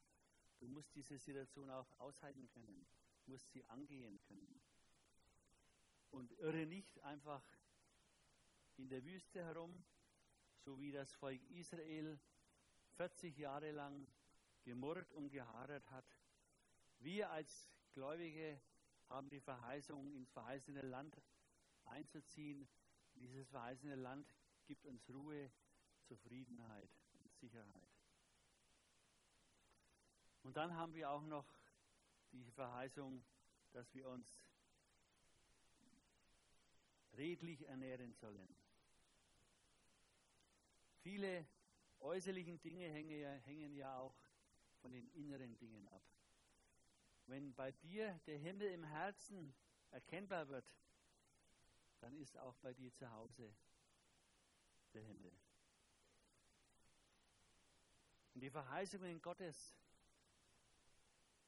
du 0.59 0.67
musst 0.67 0.93
diese 0.95 1.17
Situation 1.17 1.69
auch 1.69 1.91
aushalten 1.99 2.47
können, 2.49 2.85
musst 3.25 3.51
sie 3.51 3.63
angehen 3.65 4.19
können. 4.27 4.61
Und 6.11 6.31
irre 6.39 6.65
nicht 6.65 6.99
einfach 7.03 7.43
in 8.77 8.89
der 8.89 9.03
Wüste 9.03 9.43
herum, 9.43 9.83
so 10.59 10.79
wie 10.79 10.91
das 10.91 11.13
Volk 11.15 11.41
Israel 11.49 12.19
40 12.95 13.37
Jahre 13.37 13.71
lang 13.71 14.07
gemurrt 14.63 15.11
und 15.13 15.29
gehadert 15.29 15.89
hat. 15.91 16.05
Wir 16.99 17.29
als 17.31 17.69
Gläubige 17.93 18.59
haben 19.09 19.29
die 19.29 19.39
Verheißung, 19.39 20.13
ins 20.13 20.29
verheißene 20.31 20.81
Land 20.81 21.15
einzuziehen. 21.85 22.67
Dieses 23.19 23.47
verheißene 23.49 23.95
Land 23.95 24.33
gibt 24.65 24.85
uns 24.85 25.09
Ruhe, 25.09 25.51
Zufriedenheit 26.03 26.89
und 27.19 27.33
Sicherheit. 27.35 27.89
Und 30.43 30.55
dann 30.55 30.75
haben 30.75 30.93
wir 30.93 31.09
auch 31.09 31.23
noch 31.23 31.45
die 32.31 32.51
Verheißung, 32.51 33.23
dass 33.71 33.93
wir 33.93 34.07
uns 34.07 34.27
redlich 37.17 37.67
ernähren 37.67 38.13
sollen. 38.13 38.55
Viele 41.01 41.47
äußerlichen 41.99 42.61
Dinge 42.61 42.87
hängen 42.89 43.19
ja, 43.19 43.31
hängen 43.31 43.75
ja 43.75 43.97
auch 43.97 44.15
von 44.81 44.91
den 44.91 45.07
inneren 45.09 45.57
Dingen 45.57 45.87
ab. 45.89 46.03
Wenn 47.25 47.53
bei 47.55 47.71
dir 47.71 48.19
der 48.27 48.37
Himmel 48.37 48.71
im 48.71 48.83
Herzen 48.83 49.53
erkennbar 49.91 50.47
wird, 50.47 50.65
dann 51.99 52.15
ist 52.17 52.37
auch 52.37 52.55
bei 52.57 52.73
dir 52.73 52.93
zu 52.93 53.09
Hause 53.11 53.53
der 54.93 55.03
Himmel. 55.03 55.31
Und 58.33 58.41
die 58.41 58.49
Verheißungen 58.49 59.21
Gottes, 59.21 59.75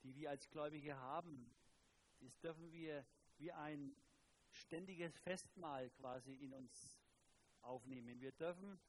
die 0.04 0.16
wir 0.16 0.32
als 0.32 0.50
Gläubige 0.50 0.96
haben, 0.96 1.54
das 2.20 2.40
dürfen 2.40 2.72
wir 2.72 3.06
wie 3.38 3.52
ein 3.52 3.96
ständiges 4.52 5.18
Festmahl 5.20 5.90
quasi 5.92 6.34
in 6.34 6.54
uns 6.54 7.00
aufnehmen. 7.62 8.20
Wir 8.20 8.32
dürfen 8.32 8.80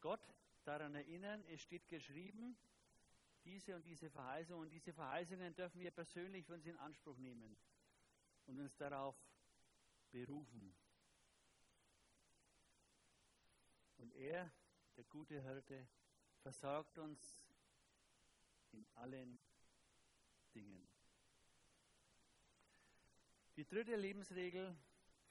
Gott 0.00 0.20
daran 0.64 0.94
erinnern, 0.94 1.42
es 1.46 1.62
steht 1.62 1.88
geschrieben, 1.88 2.56
diese 3.44 3.74
und 3.74 3.86
diese 3.86 4.10
Verheißungen 4.10 4.64
und 4.64 4.70
diese 4.70 4.92
Verheißungen 4.92 5.54
dürfen 5.54 5.80
wir 5.80 5.90
persönlich 5.90 6.44
für 6.44 6.54
uns 6.54 6.66
in 6.66 6.76
Anspruch 6.76 7.16
nehmen 7.16 7.56
und 8.46 8.60
uns 8.60 8.76
darauf 8.76 9.16
berufen. 10.10 10.74
Und 13.98 14.12
er, 14.14 14.50
der 14.96 15.04
gute 15.04 15.42
Hirte, 15.42 15.88
versorgt 16.42 16.98
uns 16.98 17.42
in 18.72 18.86
allen 18.94 19.38
Dingen. 20.54 20.88
Die 23.56 23.66
dritte 23.66 23.96
Lebensregel 23.96 24.76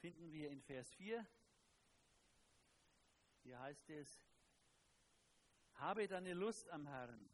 finden 0.00 0.32
wir 0.32 0.50
in 0.50 0.60
Vers 0.60 0.92
4. 0.94 1.26
Hier 3.42 3.58
heißt 3.58 3.88
es, 3.90 4.22
habe 5.74 6.06
deine 6.06 6.34
Lust 6.34 6.68
am 6.68 6.86
Herrn, 6.86 7.30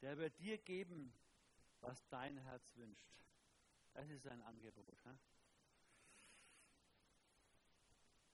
der 0.00 0.16
wird 0.18 0.38
dir 0.38 0.58
geben, 0.58 1.12
was 1.80 2.06
dein 2.08 2.36
Herz 2.38 2.76
wünscht. 2.76 3.10
Das 3.94 4.08
ist 4.10 4.26
ein 4.28 4.42
Angebot. 4.42 5.00
He? 5.02 5.10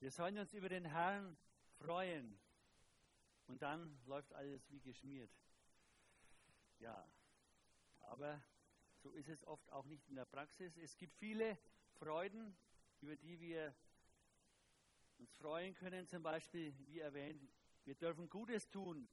Wir 0.04 0.11
sollen 0.11 0.37
uns 0.37 0.52
über 0.52 0.68
den 0.68 0.84
Herrn 0.84 1.34
freuen. 1.78 2.38
Und 3.46 3.62
dann 3.62 3.99
läuft 4.04 4.34
alles 4.34 4.70
wie 4.70 4.78
geschmiert. 4.80 5.30
Ja, 6.78 7.11
aber 8.02 8.38
so 8.99 9.12
ist 9.12 9.30
es 9.30 9.42
oft 9.46 9.66
auch 9.70 9.87
nicht 9.87 10.06
in 10.11 10.16
der 10.16 10.26
Praxis. 10.26 10.76
Es 10.76 10.99
gibt 10.99 11.14
viele 11.14 11.56
Freuden, 11.94 12.54
über 13.00 13.16
die 13.16 13.40
wir 13.40 13.75
uns 15.16 15.34
freuen 15.37 15.73
können. 15.73 16.06
Zum 16.06 16.23
Beispiel, 16.23 16.75
wie 16.87 16.99
erwähnt, 16.99 17.42
wir 17.87 17.94
dürfen 17.94 18.28
Gutes 18.28 18.68
tun. 18.68 19.08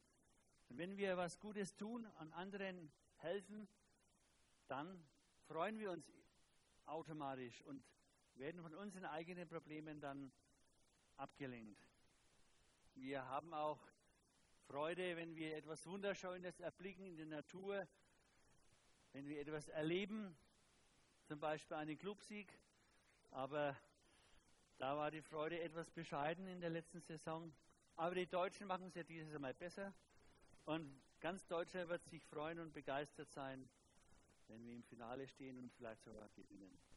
Und 0.67 0.77
wenn 0.77 0.97
wir 0.97 1.15
was 1.15 1.39
Gutes 1.39 1.73
tun, 1.77 2.05
an 2.17 2.33
anderen 2.33 2.91
helfen, 3.15 3.65
dann 4.67 5.07
freuen 5.47 5.79
wir 5.79 5.91
uns 5.91 6.11
automatisch 6.85 7.61
und 7.61 7.81
werden 8.33 8.61
von 8.61 8.75
unseren 8.75 9.05
eigenen 9.05 9.47
Problemen 9.47 10.01
dann 10.01 10.33
abgelenkt. 11.21 11.79
Wir 12.95 13.27
haben 13.29 13.53
auch 13.53 13.79
Freude, 14.65 15.15
wenn 15.17 15.35
wir 15.35 15.55
etwas 15.55 15.85
Wunderschönes 15.85 16.59
erblicken 16.59 17.05
in 17.05 17.15
der 17.15 17.27
Natur, 17.27 17.87
wenn 19.13 19.27
wir 19.27 19.39
etwas 19.39 19.67
erleben, 19.69 20.35
zum 21.25 21.39
Beispiel 21.39 21.77
einen 21.77 21.97
Clubsieg. 21.97 22.57
Aber 23.29 23.77
da 24.79 24.97
war 24.97 25.11
die 25.11 25.21
Freude 25.21 25.61
etwas 25.61 25.91
bescheiden 25.91 26.47
in 26.47 26.59
der 26.59 26.71
letzten 26.71 27.01
Saison. 27.01 27.53
Aber 27.97 28.15
die 28.15 28.27
Deutschen 28.27 28.65
machen 28.65 28.87
es 28.87 28.95
ja 28.95 29.03
dieses 29.03 29.37
Mal 29.37 29.53
besser. 29.53 29.93
Und 30.65 30.91
ganz 31.19 31.45
Deutschland 31.45 31.87
wird 31.89 32.03
sich 32.05 32.25
freuen 32.25 32.59
und 32.59 32.73
begeistert 32.73 33.29
sein, 33.29 33.69
wenn 34.47 34.65
wir 34.65 34.73
im 34.73 34.83
Finale 34.83 35.27
stehen 35.27 35.59
und 35.59 35.71
vielleicht 35.71 36.03
sogar 36.03 36.29
gewinnen. 36.29 36.90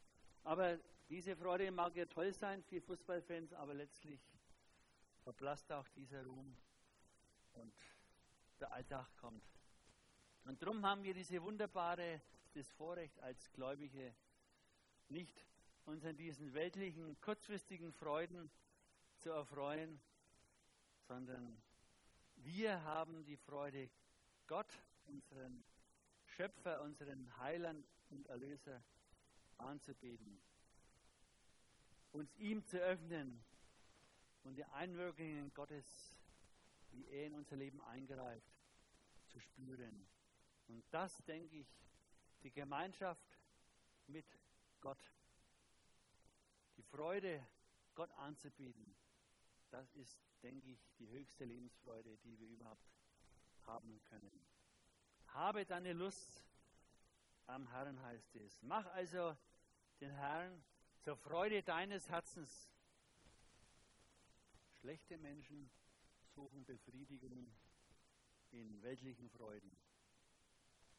Aber 0.44 0.78
diese 1.08 1.34
Freude 1.36 1.70
mag 1.70 1.96
ja 1.96 2.04
toll 2.04 2.32
sein 2.32 2.62
für 2.62 2.80
Fußballfans, 2.80 3.54
aber 3.54 3.74
letztlich 3.74 4.20
verblasst 5.22 5.72
auch 5.72 5.88
dieser 5.88 6.24
Ruhm 6.24 6.54
und 7.54 7.74
der 8.60 8.70
Alltag 8.72 9.08
kommt. 9.16 9.42
Und 10.44 10.60
darum 10.62 10.84
haben 10.84 11.02
wir 11.02 11.14
diese 11.14 11.42
wunderbare, 11.42 12.20
das 12.52 12.70
Vorrecht 12.72 13.18
als 13.20 13.50
Gläubige, 13.52 14.14
nicht 15.08 15.46
uns 15.86 16.04
an 16.04 16.16
diesen 16.16 16.52
weltlichen, 16.52 17.18
kurzfristigen 17.22 17.92
Freuden 17.92 18.50
zu 19.18 19.30
erfreuen, 19.30 19.98
sondern 21.08 21.56
wir 22.36 22.82
haben 22.84 23.24
die 23.24 23.36
Freude, 23.38 23.88
Gott, 24.46 24.78
unseren 25.06 25.64
Schöpfer, 26.26 26.82
unseren 26.82 27.34
Heiland 27.38 27.86
und 28.10 28.26
Erlöser 28.26 28.82
anzubeten, 29.58 30.40
uns 32.12 32.34
ihm 32.36 32.64
zu 32.64 32.78
öffnen 32.78 33.42
und 34.44 34.56
die 34.56 34.64
Einwirkungen 34.64 35.52
Gottes, 35.54 36.14
wie 36.92 37.06
er 37.06 37.26
in 37.26 37.34
unser 37.34 37.56
Leben 37.56 37.80
eingreift, 37.82 38.52
zu 39.26 39.40
spüren. 39.40 40.06
Und 40.68 40.84
das, 40.90 41.24
denke 41.24 41.56
ich, 41.56 41.68
die 42.42 42.52
Gemeinschaft 42.52 43.38
mit 44.06 44.26
Gott, 44.80 45.02
die 46.76 46.82
Freude, 46.82 47.44
Gott 47.94 48.10
anzubieten, 48.12 48.94
das 49.70 49.92
ist, 49.94 50.20
denke 50.42 50.70
ich, 50.70 50.78
die 50.98 51.08
höchste 51.08 51.44
Lebensfreude, 51.44 52.16
die 52.18 52.38
wir 52.38 52.48
überhaupt 52.48 52.92
haben 53.66 54.00
können. 54.04 54.46
Habe 55.28 55.64
deine 55.64 55.92
Lust 55.92 56.46
am 57.46 57.66
Herrn, 57.72 58.00
heißt 58.02 58.36
es. 58.36 58.62
Mach 58.62 58.86
also 58.86 59.36
den 60.04 60.12
Herrn 60.16 60.62
zur 61.00 61.16
Freude 61.16 61.62
deines 61.62 62.10
Herzens. 62.10 62.68
Schlechte 64.80 65.16
Menschen 65.16 65.70
suchen 66.34 66.62
Befriedigung 66.66 67.50
in 68.50 68.82
weltlichen 68.82 69.30
Freuden 69.30 69.74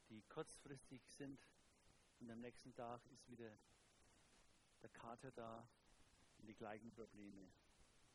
die 0.09 0.23
kurzfristig 0.23 1.03
sind 1.07 1.39
und 2.19 2.31
am 2.31 2.41
nächsten 2.41 2.73
Tag 2.73 2.99
ist 3.11 3.29
wieder 3.29 3.51
der 4.81 4.89
Kater 4.89 5.31
da 5.31 5.67
und 6.39 6.47
die 6.47 6.55
gleichen 6.55 6.91
Probleme. 6.91 7.47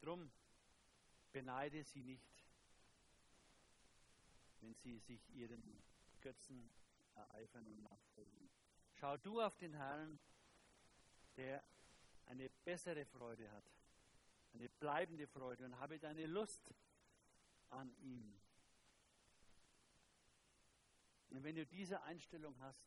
Drum 0.01 0.29
beneide 1.31 1.85
sie 1.85 2.03
nicht, 2.03 2.45
wenn 4.61 4.75
sie 4.75 4.99
sich 4.99 5.21
ihren 5.37 5.63
Götzen 6.21 6.69
ereifern 7.15 7.67
und 7.69 7.81
nachfolgen. 7.83 8.51
Schau 8.95 9.17
du 9.19 9.41
auf 9.41 9.57
den 9.57 9.75
Herrn, 9.75 10.19
der 11.41 11.65
eine 12.27 12.51
bessere 12.51 13.07
Freude 13.07 13.51
hat, 13.51 13.65
eine 14.53 14.69
bleibende 14.69 15.27
Freude 15.27 15.65
und 15.65 15.79
habe 15.81 15.99
deine 15.99 16.27
Lust 16.27 16.75
an 17.71 17.91
ihm. 18.03 18.39
Und 21.31 21.43
wenn 21.43 21.57
du 21.57 21.65
diese 21.65 22.03
Einstellung 22.03 22.59
hast, 22.61 22.85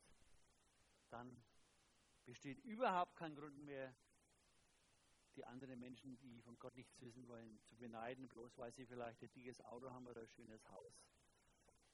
dann 1.09 1.35
besteht 2.25 2.59
überhaupt 2.59 3.15
kein 3.15 3.35
Grund 3.35 3.57
mehr, 3.65 3.93
die 5.35 5.45
anderen 5.45 5.79
Menschen, 5.79 6.19
die 6.19 6.41
von 6.41 6.59
Gott 6.59 6.75
nichts 6.75 7.01
wissen 7.01 7.27
wollen, 7.27 7.59
zu 7.63 7.75
beneiden, 7.75 8.27
bloß 8.27 8.55
weil 8.59 8.71
sie 8.71 8.85
vielleicht 8.85 9.23
ein 9.23 9.31
dickes 9.31 9.61
Auto 9.61 9.89
haben 9.89 10.05
oder 10.05 10.21
ein 10.21 10.27
schönes 10.27 10.69
Haus 10.69 10.93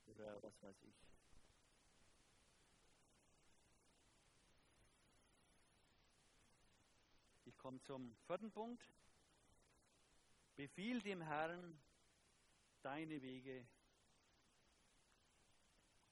oder 0.08 0.44
was 0.44 0.62
weiß 0.62 0.82
ich. 0.84 1.10
Ich 7.50 7.58
komme 7.70 7.84
zum 7.84 8.16
vierten 8.26 8.52
Punkt. 8.52 8.84
Befiehl 10.56 11.04
dem 11.04 11.22
Herrn 11.22 11.80
deine 12.82 13.22
Wege 13.22 13.64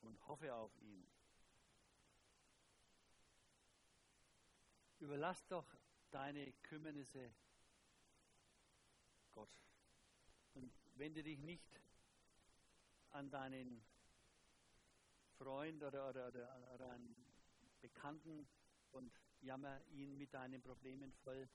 und 0.02 0.28
hoffe 0.28 0.54
auf 0.54 0.72
ihn. 0.78 1.04
Überlass 5.00 5.48
doch 5.48 5.66
deine 6.12 6.52
Kümmernisse 6.62 7.34
Gott 9.34 9.58
und 10.54 10.72
wende 10.94 11.24
dich 11.24 11.40
nicht 11.40 11.82
an 13.10 13.32
deinen 13.32 13.84
Freund 15.40 15.82
oder, 15.82 16.10
oder, 16.10 16.28
oder, 16.28 16.72
oder 16.76 16.92
einen 16.92 17.16
Bekannten 17.82 18.48
und 18.92 19.12
jammer 19.42 19.82
ihn 19.92 20.18
mit 20.18 20.34
deinen 20.34 20.62
Problemen 20.62 21.12
voll. 21.24 21.50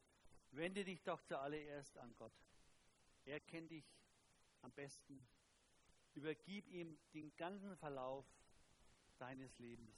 Wende 0.51 0.85
dich 0.85 1.03
doch 1.03 1.21
zuallererst 1.23 1.97
an 1.99 2.15
Gott. 2.17 2.33
Er 3.25 3.41
kennt 3.41 3.71
dich 3.71 3.85
am 4.63 4.73
besten. 4.73 5.27
Übergib 6.15 6.69
ihm 6.69 6.99
den 7.15 7.35
ganzen 7.37 7.77
Verlauf 7.77 8.27
deines 9.19 9.59
Lebens. 9.59 9.97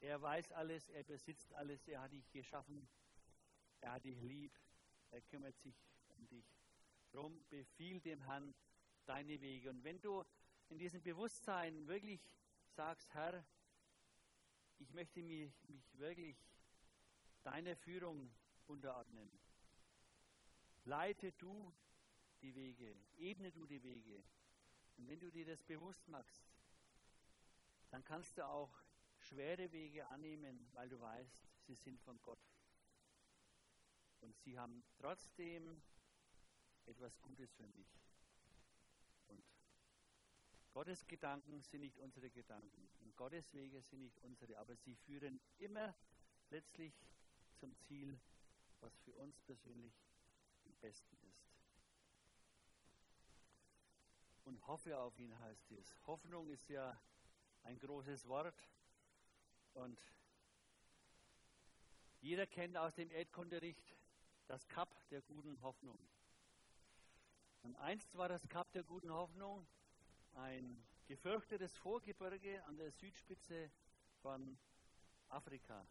Er 0.00 0.20
weiß 0.20 0.52
alles, 0.52 0.88
er 0.88 1.04
besitzt 1.04 1.52
alles, 1.54 1.86
er 1.86 2.00
hat 2.00 2.12
dich 2.12 2.30
geschaffen, 2.30 2.88
er 3.80 3.92
hat 3.92 4.04
dich 4.04 4.20
lieb, 4.22 4.58
er 5.10 5.20
kümmert 5.22 5.58
sich 5.58 5.74
um 6.08 6.26
dich. 6.28 6.44
Drum 7.12 7.44
befiehl 7.48 8.00
dem 8.00 8.20
Herrn 8.22 8.54
deine 9.04 9.40
Wege. 9.40 9.70
Und 9.70 9.84
wenn 9.84 10.00
du 10.00 10.24
in 10.68 10.78
diesem 10.78 11.02
Bewusstsein 11.02 11.86
wirklich 11.86 12.20
sagst, 12.68 13.12
Herr, 13.12 13.44
ich 14.78 14.92
möchte 14.92 15.22
mich, 15.22 15.52
mich 15.68 15.98
wirklich 15.98 16.36
deiner 17.42 17.76
Führung 17.76 18.30
unterordnen, 18.66 19.30
leite 20.84 21.32
du 21.32 21.72
die 22.42 22.54
Wege, 22.54 22.96
ebne 23.18 23.52
du 23.52 23.66
die 23.66 23.82
Wege. 23.82 24.22
Und 24.96 25.08
wenn 25.08 25.20
du 25.20 25.30
dir 25.30 25.46
das 25.46 25.62
bewusst 25.62 26.06
machst, 26.08 26.44
dann 27.90 28.04
kannst 28.04 28.38
du 28.38 28.46
auch 28.46 28.72
schwere 29.18 29.70
Wege 29.72 30.06
annehmen, 30.08 30.68
weil 30.72 30.88
du 30.88 31.00
weißt, 31.00 31.48
sie 31.66 31.74
sind 31.74 32.00
von 32.00 32.20
Gott. 32.22 32.38
Und 34.20 34.36
sie 34.38 34.58
haben 34.58 34.84
trotzdem 34.98 35.82
etwas 36.86 37.20
Gutes 37.22 37.52
für 37.54 37.68
dich. 37.68 37.98
Und 39.28 39.42
Gottes 40.72 41.06
Gedanken 41.06 41.62
sind 41.62 41.80
nicht 41.80 41.98
unsere 41.98 42.30
Gedanken. 42.30 42.90
Und 43.00 43.16
Gottes 43.16 43.52
Wege 43.52 43.82
sind 43.82 44.00
nicht 44.00 44.18
unsere, 44.20 44.58
aber 44.58 44.76
sie 44.76 44.94
führen 44.94 45.40
immer 45.58 45.94
letztlich 46.50 46.94
zum 47.60 47.76
Ziel, 47.76 48.18
was 48.80 48.96
für 49.00 49.12
uns 49.12 49.38
persönlich 49.42 49.92
am 50.64 50.72
besten 50.80 51.16
ist. 51.28 51.46
Und 54.44 54.66
hoffe 54.66 54.98
auf 54.98 55.18
ihn 55.18 55.38
heißt 55.38 55.70
es. 55.72 55.94
Hoffnung 56.06 56.48
ist 56.48 56.68
ja 56.70 56.98
ein 57.64 57.78
großes 57.78 58.26
Wort 58.26 58.56
und 59.74 60.00
jeder 62.22 62.46
kennt 62.46 62.76
aus 62.76 62.94
dem 62.94 63.10
Erdkunderricht 63.10 63.94
das 64.46 64.66
Kap 64.66 64.88
der 65.10 65.20
guten 65.22 65.60
Hoffnung. 65.60 65.98
Und 67.62 67.76
einst 67.76 68.16
war 68.16 68.28
das 68.28 68.48
Kap 68.48 68.72
der 68.72 68.82
guten 68.82 69.12
Hoffnung 69.12 69.66
ein 70.34 70.82
gefürchtetes 71.06 71.76
Vorgebirge 71.76 72.64
an 72.64 72.78
der 72.78 72.90
Südspitze 72.90 73.70
von 74.22 74.58
Afrika. 75.28 75.86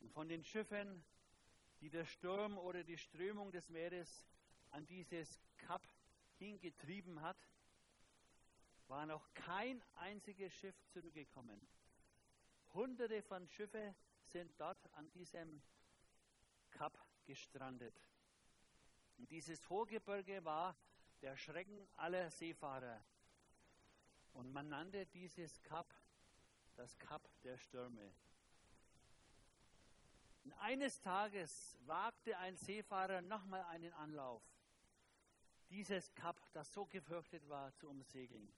Und 0.00 0.12
von 0.12 0.28
den 0.28 0.44
Schiffen, 0.44 1.04
die 1.80 1.90
der 1.90 2.04
Sturm 2.04 2.58
oder 2.58 2.84
die 2.84 2.98
Strömung 2.98 3.50
des 3.52 3.68
Meeres 3.68 4.24
an 4.70 4.86
dieses 4.86 5.40
Kap 5.56 5.86
hingetrieben 6.38 7.20
hat, 7.20 7.36
war 8.88 9.06
noch 9.06 9.32
kein 9.34 9.82
einziges 9.96 10.52
Schiff 10.54 10.76
zurückgekommen. 10.88 11.60
Hunderte 12.72 13.22
von 13.22 13.46
Schiffen 13.48 13.94
sind 14.24 14.52
dort 14.58 14.78
an 14.94 15.10
diesem 15.10 15.62
Kap 16.70 16.98
gestrandet. 17.24 17.94
Und 19.18 19.30
dieses 19.30 19.68
Hochgebirge 19.68 20.44
war 20.44 20.76
der 21.20 21.36
Schrecken 21.36 21.88
aller 21.96 22.30
Seefahrer. 22.30 23.02
Und 24.32 24.52
man 24.52 24.68
nannte 24.68 25.06
dieses 25.06 25.62
Kap 25.62 25.92
das 26.76 26.96
Kap 26.98 27.28
der 27.42 27.58
Stürme. 27.58 28.14
Und 30.48 30.54
eines 30.60 30.98
Tages 31.02 31.76
wagte 31.84 32.38
ein 32.38 32.56
Seefahrer 32.56 33.20
nochmal 33.20 33.62
einen 33.64 33.92
Anlauf, 33.92 34.42
dieses 35.68 36.14
Kap, 36.14 36.40
das 36.54 36.72
so 36.72 36.86
gefürchtet 36.86 37.46
war, 37.50 37.74
zu 37.74 37.86
umsegeln. 37.86 38.50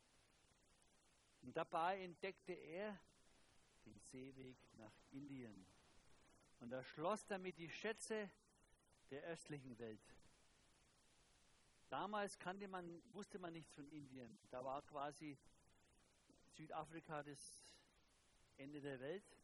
Und 1.42 1.56
dabei 1.56 2.00
entdeckte 2.00 2.52
er 2.52 2.96
den 3.84 3.98
Seeweg 3.98 4.56
nach 4.74 4.92
Indien 5.10 5.66
und 6.60 6.70
erschloss 6.70 7.26
damit 7.26 7.58
die 7.58 7.68
Schätze 7.68 8.30
der 9.10 9.24
östlichen 9.24 9.76
Welt. 9.80 10.14
Damals 11.88 12.38
man, 12.68 13.02
wusste 13.12 13.40
man 13.40 13.52
nichts 13.52 13.74
von 13.74 13.88
Indien. 13.88 14.38
Da 14.52 14.64
war 14.64 14.80
quasi 14.82 15.36
Südafrika 16.52 17.24
das 17.24 17.40
Ende 18.58 18.80
der 18.80 19.00
Welt. 19.00 19.39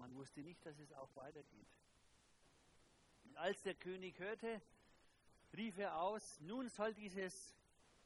Man 0.00 0.14
wusste 0.14 0.40
nicht, 0.40 0.64
dass 0.64 0.78
es 0.78 0.92
auch 0.94 1.14
weitergeht. 1.14 1.68
Und 3.24 3.36
als 3.36 3.60
der 3.60 3.74
König 3.74 4.18
hörte, 4.18 4.62
rief 5.54 5.76
er 5.76 6.00
aus, 6.00 6.40
nun 6.40 6.70
soll 6.70 6.94
dieses 6.94 7.54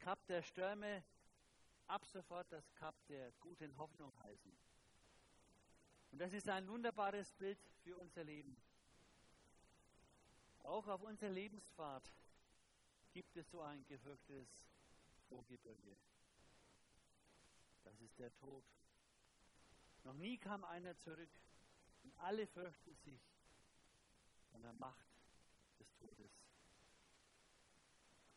Kap 0.00 0.26
der 0.26 0.42
Stürme 0.42 1.04
ab 1.86 2.04
sofort 2.04 2.50
das 2.50 2.74
Kap 2.74 2.96
der 3.06 3.30
guten 3.38 3.78
Hoffnung 3.78 4.12
heißen. 4.24 4.52
Und 6.10 6.18
das 6.18 6.32
ist 6.32 6.48
ein 6.48 6.66
wunderbares 6.66 7.32
Bild 7.34 7.58
für 7.84 7.96
unser 7.96 8.24
Leben. 8.24 8.56
Auch 10.64 10.88
auf 10.88 11.02
unserer 11.02 11.30
Lebensfahrt 11.30 12.12
gibt 13.12 13.36
es 13.36 13.48
so 13.52 13.60
ein 13.60 13.86
gefürchtetes 13.86 14.66
Hochgebirge. 15.30 15.96
Das 17.84 18.00
ist 18.00 18.18
der 18.18 18.34
Tod. 18.34 18.64
Noch 20.02 20.14
nie 20.14 20.38
kam 20.38 20.64
einer 20.64 20.96
zurück 20.98 21.30
und 22.04 22.16
alle 22.18 22.46
fürchten 22.46 22.94
sich 22.94 23.20
von 24.50 24.62
der 24.62 24.72
Macht 24.74 25.08
des 25.80 25.92
Todes. 25.96 26.32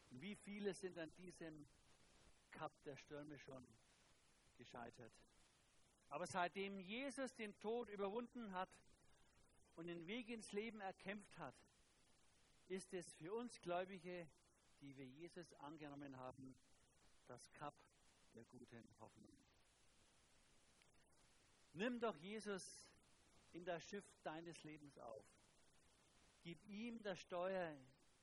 Und 0.10 0.22
wie 0.22 0.36
viele 0.36 0.74
sind 0.74 0.98
an 0.98 1.14
diesem 1.16 1.68
Kap 2.52 2.72
der 2.84 2.96
Stürme 2.96 3.38
schon 3.38 3.68
gescheitert? 4.58 5.14
Aber 6.10 6.26
seitdem 6.26 6.80
Jesus 6.80 7.36
den 7.36 7.58
Tod 7.60 7.90
überwunden 7.90 8.52
hat 8.54 8.70
und 9.76 9.88
den 9.88 10.08
Weg 10.08 10.30
ins 10.30 10.54
Leben 10.54 10.80
erkämpft 10.80 11.38
hat, 11.38 11.56
ist 12.70 12.94
es 12.94 13.14
für 13.14 13.34
uns 13.34 13.62
Gläubige, 13.62 14.28
die 14.82 14.96
wir 14.96 15.06
Jesus 15.06 15.54
angenommen 15.56 16.18
haben, 16.18 16.56
das 17.28 17.52
Kap 17.52 17.76
der 18.34 18.46
guten 18.46 18.88
Hoffnung. 19.00 19.38
Nimm 21.74 22.00
doch 22.00 22.16
Jesus 22.16 22.88
in 23.58 23.66
das 23.66 23.84
Schiff 23.84 24.06
deines 24.22 24.64
Lebens 24.64 25.00
auf. 25.00 25.26
Gib 26.44 26.64
ihm 26.68 27.02
das 27.02 27.20
Steuer 27.20 27.76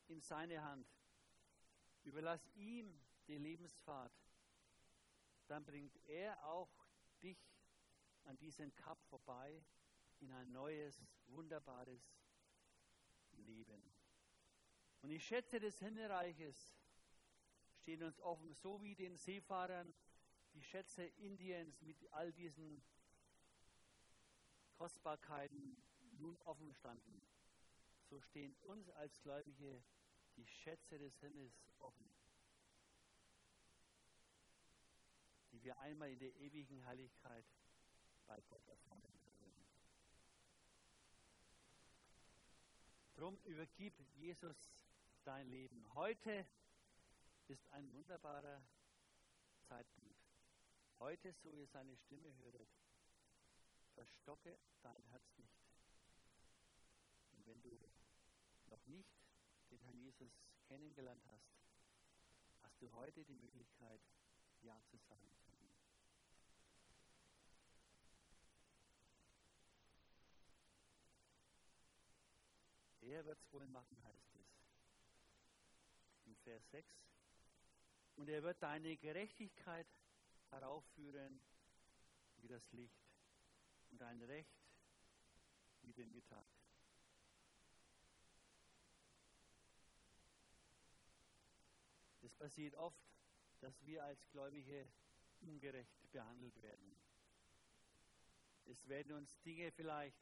in 0.06 0.20
seine 0.20 0.62
Hand. 0.62 0.86
Überlass 2.04 2.46
ihm 2.54 3.00
die 3.26 3.38
Lebensfahrt. 3.38 4.12
Dann 5.48 5.64
bringt 5.64 5.96
er 6.06 6.46
auch 6.46 6.70
dich 7.20 7.38
an 8.24 8.38
diesen 8.38 8.74
Kap 8.76 9.02
vorbei 9.06 9.60
in 10.20 10.30
ein 10.30 10.52
neues, 10.52 11.04
wunderbares 11.26 12.16
Leben. 13.32 13.82
Und 15.02 15.08
die 15.08 15.20
Schätze 15.20 15.58
des 15.58 15.80
Himmelreiches 15.80 16.76
stehen 17.74 18.04
uns 18.04 18.20
offen, 18.20 18.54
so 18.54 18.80
wie 18.82 18.94
den 18.94 19.16
Seefahrern 19.16 19.92
die 20.54 20.62
Schätze 20.62 21.04
Indiens 21.04 21.82
mit 21.82 22.10
all 22.12 22.32
diesen 22.32 22.80
Kostbarkeiten 24.74 25.76
nun 26.18 26.36
offen 26.44 26.72
standen. 26.74 27.22
So 28.10 28.20
stehen 28.20 28.54
uns 28.62 28.88
als 28.90 29.20
Gläubige 29.22 29.82
die 30.36 30.46
Schätze 30.46 30.98
des 30.98 31.16
Himmels 31.20 31.54
offen, 31.78 32.08
die 35.52 35.62
wir 35.62 35.78
einmal 35.78 36.10
in 36.10 36.18
der 36.18 36.34
ewigen 36.36 36.84
Heiligkeit 36.84 37.46
bei 38.26 38.40
Gott 38.42 38.66
erfahren 38.66 39.02
werden. 39.02 39.24
Drum 43.14 43.38
übergib 43.44 43.94
Jesus 44.16 44.56
dein 45.24 45.48
Leben. 45.48 45.94
Heute 45.94 46.44
ist 47.46 47.66
ein 47.68 47.92
wunderbarer 47.92 48.60
Zeitpunkt. 49.68 50.18
Heute, 50.98 51.32
so 51.32 51.50
ihr 51.52 51.66
seine 51.68 51.96
Stimme 51.96 52.34
höret, 52.38 52.68
verstocke 53.94 54.58
dein 54.82 55.02
Herz 55.04 55.38
nicht. 55.38 55.64
Und 57.32 57.46
wenn 57.46 57.60
du 57.62 57.78
noch 58.66 58.84
nicht 58.86 59.14
den 59.70 59.80
Herrn 59.80 59.98
Jesus 59.98 60.32
kennengelernt 60.66 61.24
hast, 61.28 61.48
hast 62.62 62.80
du 62.80 62.92
heute 62.92 63.24
die 63.24 63.34
Möglichkeit, 63.34 64.00
Ja 64.62 64.80
zu 64.90 64.98
sagen. 64.98 65.34
Er 73.14 73.24
wird 73.26 73.38
es 73.38 73.52
wohl 73.52 73.66
machen, 73.68 74.02
heißt 74.02 74.34
in 76.24 76.34
Vers 76.36 76.68
6. 76.70 76.94
Und 78.16 78.28
er 78.28 78.42
wird 78.42 78.62
deine 78.62 78.96
Gerechtigkeit 78.96 79.86
heraufführen 80.50 81.40
wie 82.38 82.48
das 82.48 82.72
Licht 82.72 83.03
und 83.94 84.00
dein 84.00 84.20
Recht 84.22 84.58
wie 85.82 85.92
den 85.92 86.10
Mittag. 86.10 86.44
Es 92.22 92.34
passiert 92.34 92.74
oft, 92.74 92.98
dass 93.60 93.86
wir 93.86 94.02
als 94.02 94.28
Gläubige 94.30 94.88
ungerecht 95.42 96.10
behandelt 96.10 96.60
werden. 96.60 96.96
Es 98.64 98.88
werden 98.88 99.12
uns 99.12 99.38
Dinge 99.42 99.70
vielleicht 99.70 100.18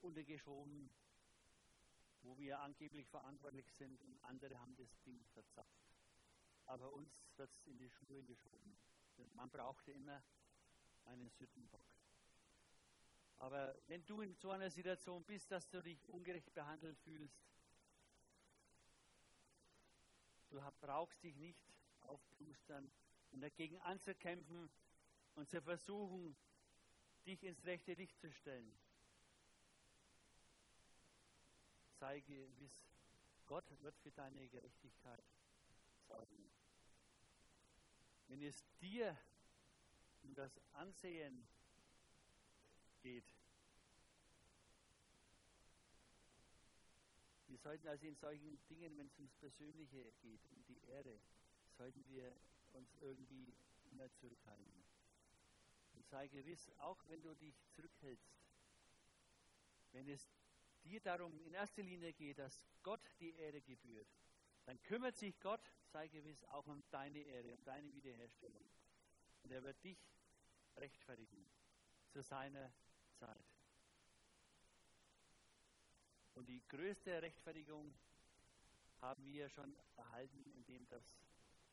untergeschoben, 0.00 0.90
wo 2.22 2.36
wir 2.38 2.58
angeblich 2.58 3.06
verantwortlich 3.06 3.70
sind 3.78 4.02
und 4.02 4.18
andere 4.24 4.58
haben 4.58 4.74
das 4.74 4.90
Ding 5.04 5.24
verzapft. 5.32 5.94
Aber 6.64 6.92
uns 6.92 7.08
wird 7.36 7.52
es 7.52 7.66
in 7.66 7.78
die 7.78 7.88
Schuhe 7.88 8.24
geschoben. 8.24 8.76
Man 9.34 9.48
brauchte 9.48 9.92
immer 9.92 10.20
einen 11.04 11.30
Sündenbock. 11.30 11.95
Aber 13.38 13.74
wenn 13.86 14.04
du 14.06 14.20
in 14.22 14.34
so 14.34 14.50
einer 14.50 14.70
Situation 14.70 15.24
bist, 15.24 15.50
dass 15.50 15.68
du 15.68 15.82
dich 15.82 16.08
ungerecht 16.08 16.52
behandelt 16.54 16.98
fühlst, 17.00 17.38
du 20.50 20.60
brauchst 20.80 21.22
dich 21.22 21.36
nicht 21.36 21.64
aufplustern 22.00 22.90
und 23.32 23.40
dagegen 23.40 23.78
anzukämpfen 23.80 24.70
und 25.34 25.48
zu 25.50 25.60
versuchen, 25.60 26.36
dich 27.26 27.42
ins 27.42 27.64
rechte 27.64 27.92
Licht 27.94 28.18
zu 28.18 28.32
stellen 28.32 28.78
sei 31.98 32.20
gewiss, 32.20 32.86
Gott 33.46 33.64
wird 33.82 33.96
für 33.98 34.12
deine 34.12 34.48
Gerechtigkeit 34.48 35.24
sorgen. 36.06 36.50
Wenn 38.28 38.42
es 38.42 38.64
dir 38.80 39.16
um 40.22 40.34
das 40.34 40.60
Ansehen 40.72 41.48
geht, 43.06 43.24
wir 47.46 47.58
sollten 47.58 47.86
also 47.86 48.04
in 48.04 48.16
solchen 48.16 48.58
Dingen, 48.68 48.98
wenn 48.98 49.06
es 49.06 49.16
ums 49.18 49.34
Persönliche 49.36 50.12
geht, 50.22 50.40
um 50.50 50.64
die 50.64 50.80
Ehre, 50.88 51.16
sollten 51.78 52.04
wir 52.08 52.34
uns 52.72 52.96
irgendwie 53.00 53.54
immer 53.92 54.12
zurückhalten. 54.14 54.84
sei 56.10 56.26
gewiss, 56.28 56.70
auch 56.78 56.98
wenn 57.08 57.22
du 57.22 57.34
dich 57.36 57.54
zurückhältst, 57.76 58.32
wenn 59.92 60.08
es 60.08 60.28
dir 60.82 61.00
darum 61.00 61.38
in 61.46 61.54
erster 61.54 61.82
Linie 61.82 62.12
geht, 62.12 62.38
dass 62.38 62.60
Gott 62.82 63.00
die 63.20 63.34
Ehre 63.36 63.60
gebührt, 63.60 64.08
dann 64.64 64.82
kümmert 64.82 65.16
sich 65.16 65.38
Gott, 65.40 65.62
sei 65.92 66.08
gewiss, 66.08 66.44
auch 66.46 66.66
um 66.66 66.82
deine 66.90 67.20
Ehre, 67.20 67.54
um 67.54 67.64
deine 67.64 67.92
Wiederherstellung. 67.94 68.64
Und 69.44 69.52
er 69.52 69.62
wird 69.62 69.82
dich 69.84 69.98
rechtfertigen 70.76 71.46
zu 72.10 72.22
seiner 72.22 72.72
Zeit. 73.16 73.44
Und 76.34 76.48
die 76.48 76.62
größte 76.68 77.22
Rechtfertigung 77.22 77.94
haben 79.00 79.26
wir 79.26 79.48
schon 79.48 79.74
erhalten, 79.96 80.44
indem 80.54 80.86
das 80.88 81.18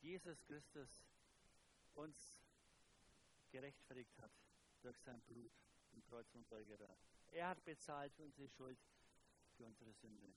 Jesus 0.00 0.42
Christus 0.44 0.88
uns 1.94 2.40
gerechtfertigt 3.50 4.18
hat 4.20 4.32
durch 4.82 4.98
sein 5.00 5.20
Blut 5.22 5.52
im 5.92 6.02
Kreuz 6.04 6.28
von 6.30 6.44
Golgatha. 6.46 6.96
Er 7.32 7.48
hat 7.48 7.64
bezahlt 7.64 8.12
für 8.14 8.24
unsere 8.24 8.48
Schuld, 8.48 8.78
für 9.56 9.64
unsere 9.64 9.92
Sünde. 9.92 10.34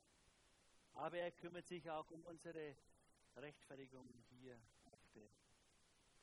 Aber 0.94 1.18
er 1.18 1.32
kümmert 1.32 1.68
sich 1.68 1.90
auch 1.90 2.10
um 2.12 2.24
unsere 2.26 2.76
Rechtfertigung 3.36 4.08
hier 4.30 4.60
auf 4.86 5.00
der 5.14 5.30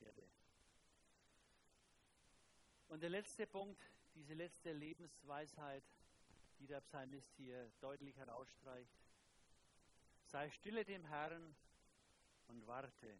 Erde. 0.00 0.28
Und 2.88 3.02
der 3.02 3.10
letzte 3.10 3.46
Punkt, 3.46 3.80
diese 4.14 4.34
letzte 4.34 4.72
Lebensweisheit, 4.72 5.84
die 6.58 6.66
der 6.66 6.80
Psalmist 6.80 7.32
hier 7.36 7.70
deutlich 7.80 8.16
herausstreicht. 8.16 8.96
Sei 10.24 10.48
stille 10.50 10.84
dem 10.84 11.04
Herrn 11.04 11.54
und 12.48 12.66
warte. 12.66 13.18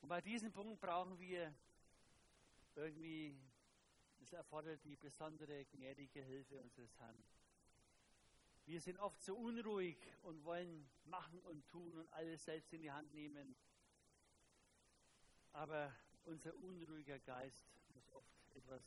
Und 0.00 0.08
bei 0.08 0.20
diesem 0.20 0.52
Punkt 0.52 0.80
brauchen 0.80 1.18
wir 1.18 1.52
irgendwie, 2.76 3.36
es 4.20 4.32
erfordert 4.32 4.84
die 4.84 4.96
besondere 4.96 5.64
gnädige 5.64 6.22
Hilfe 6.22 6.60
unseres 6.60 6.96
Herrn. 6.98 7.24
Wir 8.66 8.80
sind 8.80 8.98
oft 8.98 9.22
so 9.22 9.36
unruhig 9.36 9.96
und 10.22 10.44
wollen 10.44 10.88
machen 11.04 11.40
und 11.42 11.66
tun 11.68 11.96
und 11.98 12.12
alles 12.12 12.44
selbst 12.44 12.72
in 12.72 12.82
die 12.82 12.90
Hand 12.90 13.12
nehmen. 13.14 13.54
Aber 15.52 15.94
unser 16.26 16.54
unruhiger 16.56 17.18
Geist 17.20 17.64
muss 17.94 18.08
oft 18.12 18.56
etwas 18.56 18.82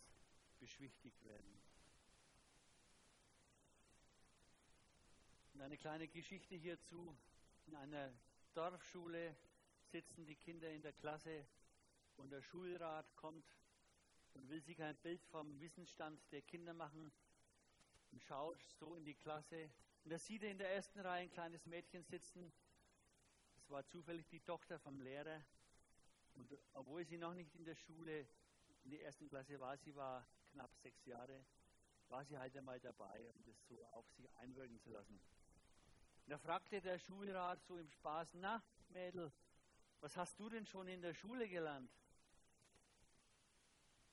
beschwichtigt 0.60 1.24
werden. 1.24 1.62
Und 5.54 5.62
eine 5.62 5.78
kleine 5.78 6.08
Geschichte 6.08 6.56
hierzu. 6.56 7.16
In 7.68 7.76
einer 7.76 8.14
Dorfschule 8.54 9.36
sitzen 9.92 10.26
die 10.26 10.36
Kinder 10.36 10.70
in 10.70 10.82
der 10.82 10.94
Klasse 10.94 11.46
und 12.18 12.30
der 12.30 12.42
Schulrat 12.42 13.16
kommt 13.16 13.46
und 14.34 14.50
will 14.50 14.62
sich 14.62 14.82
ein 14.82 14.96
Bild 14.98 15.24
vom 15.26 15.60
Wissensstand 15.60 16.20
der 16.32 16.42
Kinder 16.42 16.74
machen 16.74 17.12
und 18.12 18.24
schaut 18.24 18.62
so 18.80 18.96
in 18.96 19.06
die 19.06 19.16
Klasse. 19.16 19.70
Und 20.04 20.12
da 20.12 20.20
sieht 20.20 20.44
er 20.44 20.52
in 20.52 20.58
der 20.58 20.74
ersten 20.74 21.00
Reihe 21.00 21.24
ein 21.24 21.32
kleines 21.32 21.66
Mädchen 21.66 22.04
sitzen. 22.04 22.52
Das 23.56 23.70
war 23.70 23.86
zufällig 23.86 24.28
die 24.30 24.40
Tochter 24.42 24.80
vom 24.80 25.02
Lehrer. 25.02 25.44
Und 26.40 26.58
obwohl 26.74 27.06
sie 27.06 27.18
noch 27.18 27.34
nicht 27.34 27.54
in 27.56 27.66
der 27.66 27.76
Schule, 27.76 28.26
in 28.84 28.92
der 28.92 29.04
ersten 29.04 29.28
Klasse 29.28 29.60
war, 29.60 29.78
sie 29.78 29.94
war 29.94 30.26
knapp 30.52 30.74
sechs 30.78 31.06
Jahre, 31.06 31.46
war 32.08 32.24
sie 32.24 32.38
halt 32.38 32.56
einmal 32.56 32.80
dabei, 32.80 33.30
um 33.34 33.44
das 33.44 33.68
so 33.68 33.84
auf 33.88 34.10
sich 34.12 34.26
einwirken 34.38 34.80
zu 34.80 34.90
lassen. 34.90 35.20
Da 36.28 36.38
fragte 36.38 36.80
der 36.80 36.98
Schulrat 36.98 37.62
so 37.66 37.78
im 37.78 37.90
Spaß, 37.90 38.36
na 38.36 38.64
Mädel, 38.88 39.32
was 40.00 40.16
hast 40.16 40.40
du 40.40 40.48
denn 40.50 40.66
schon 40.66 40.88
in 40.88 41.02
der 41.02 41.14
Schule 41.14 41.48
gelernt? 41.50 41.92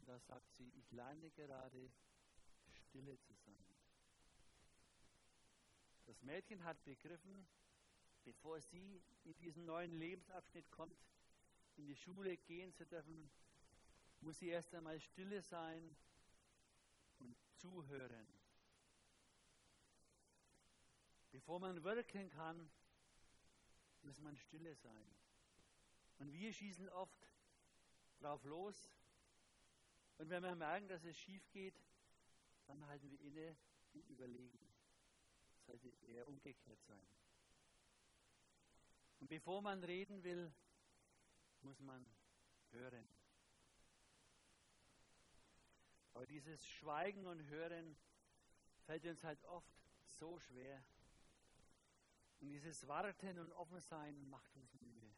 Da 0.00 0.18
sagt 0.18 0.52
sie, 0.54 0.68
ich 0.76 0.90
lerne 0.90 1.30
gerade 1.30 1.92
stille 2.72 3.18
zu 3.20 3.34
sein. 3.34 3.64
Das 6.06 6.20
Mädchen 6.22 6.64
hat 6.64 6.82
begriffen, 6.84 7.46
bevor 8.24 8.60
sie 8.60 9.00
in 9.24 9.36
diesen 9.36 9.64
neuen 9.64 9.92
Lebensabschnitt 9.92 10.70
kommt, 10.70 10.96
in 11.78 11.86
die 11.86 11.96
Schule 11.96 12.36
gehen 12.36 12.72
zu 12.74 12.84
dürfen, 12.86 13.30
muss 14.20 14.38
sie 14.38 14.48
erst 14.48 14.74
einmal 14.74 14.98
stille 15.00 15.42
sein 15.42 15.96
und 17.18 17.36
zuhören. 17.56 18.26
Bevor 21.32 21.60
man 21.60 21.82
wirken 21.84 22.30
kann, 22.30 22.70
muss 24.02 24.20
man 24.20 24.36
stille 24.36 24.74
sein. 24.74 25.06
Und 26.18 26.32
wir 26.32 26.52
schießen 26.52 26.88
oft 26.88 27.28
drauf 28.20 28.42
los. 28.44 28.90
Und 30.18 30.30
wenn 30.30 30.42
wir 30.42 30.54
merken, 30.54 30.88
dass 30.88 31.04
es 31.04 31.16
schief 31.18 31.50
geht, 31.50 31.78
dann 32.66 32.86
halten 32.86 33.10
wir 33.10 33.20
inne 33.20 33.56
und 33.92 34.08
überlegen. 34.08 34.58
Das 35.56 35.66
sollte 35.66 35.88
eher 36.06 36.26
umgekehrt 36.26 36.82
sein. 36.84 37.06
Und 39.20 39.28
bevor 39.28 39.60
man 39.60 39.82
reden 39.84 40.22
will, 40.22 40.52
muss 41.66 41.80
man 41.80 42.06
hören. 42.70 43.08
Aber 46.14 46.24
dieses 46.26 46.64
Schweigen 46.64 47.26
und 47.26 47.42
Hören 47.48 47.96
fällt 48.84 49.04
uns 49.04 49.24
halt 49.24 49.44
oft 49.46 49.74
so 50.04 50.38
schwer. 50.38 50.80
Und 52.38 52.50
dieses 52.50 52.86
Warten 52.86 53.40
und 53.40 53.50
Offensein 53.50 54.28
macht 54.28 54.54
uns 54.56 54.72
müde. 54.80 55.12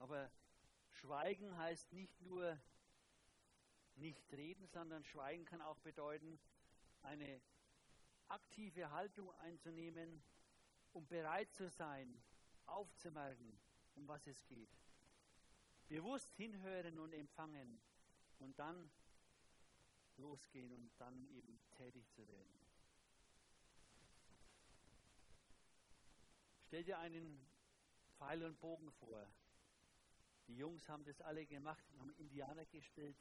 Aber 0.00 0.32
Schweigen 0.90 1.56
heißt 1.56 1.92
nicht 1.92 2.20
nur 2.22 2.60
nicht 3.94 4.32
reden, 4.32 4.66
sondern 4.66 5.04
Schweigen 5.04 5.44
kann 5.44 5.62
auch 5.62 5.78
bedeuten, 5.78 6.40
eine 7.02 7.40
aktive 8.26 8.90
Haltung 8.90 9.30
einzunehmen, 9.34 10.24
um 10.92 11.06
bereit 11.06 11.52
zu 11.52 11.70
sein, 11.70 12.20
aufzumerken, 12.66 13.58
um 13.94 14.08
was 14.08 14.26
es 14.26 14.44
geht. 14.46 14.70
Bewusst 15.88 16.34
hinhören 16.34 16.98
und 16.98 17.12
empfangen 17.12 17.80
und 18.38 18.58
dann 18.58 18.90
losgehen 20.16 20.72
und 20.72 20.90
dann 20.98 21.26
eben 21.30 21.60
tätig 21.76 22.10
zu 22.12 22.26
werden. 22.26 22.64
Stell 26.66 26.84
dir 26.84 26.98
einen 26.98 27.46
Pfeil 28.16 28.42
und 28.42 28.58
Bogen 28.60 28.90
vor. 28.92 29.28
Die 30.46 30.56
Jungs 30.56 30.88
haben 30.88 31.04
das 31.04 31.20
alle 31.20 31.46
gemacht, 31.46 31.84
haben 31.98 32.10
Indianer 32.14 32.66
gespielt. 32.66 33.16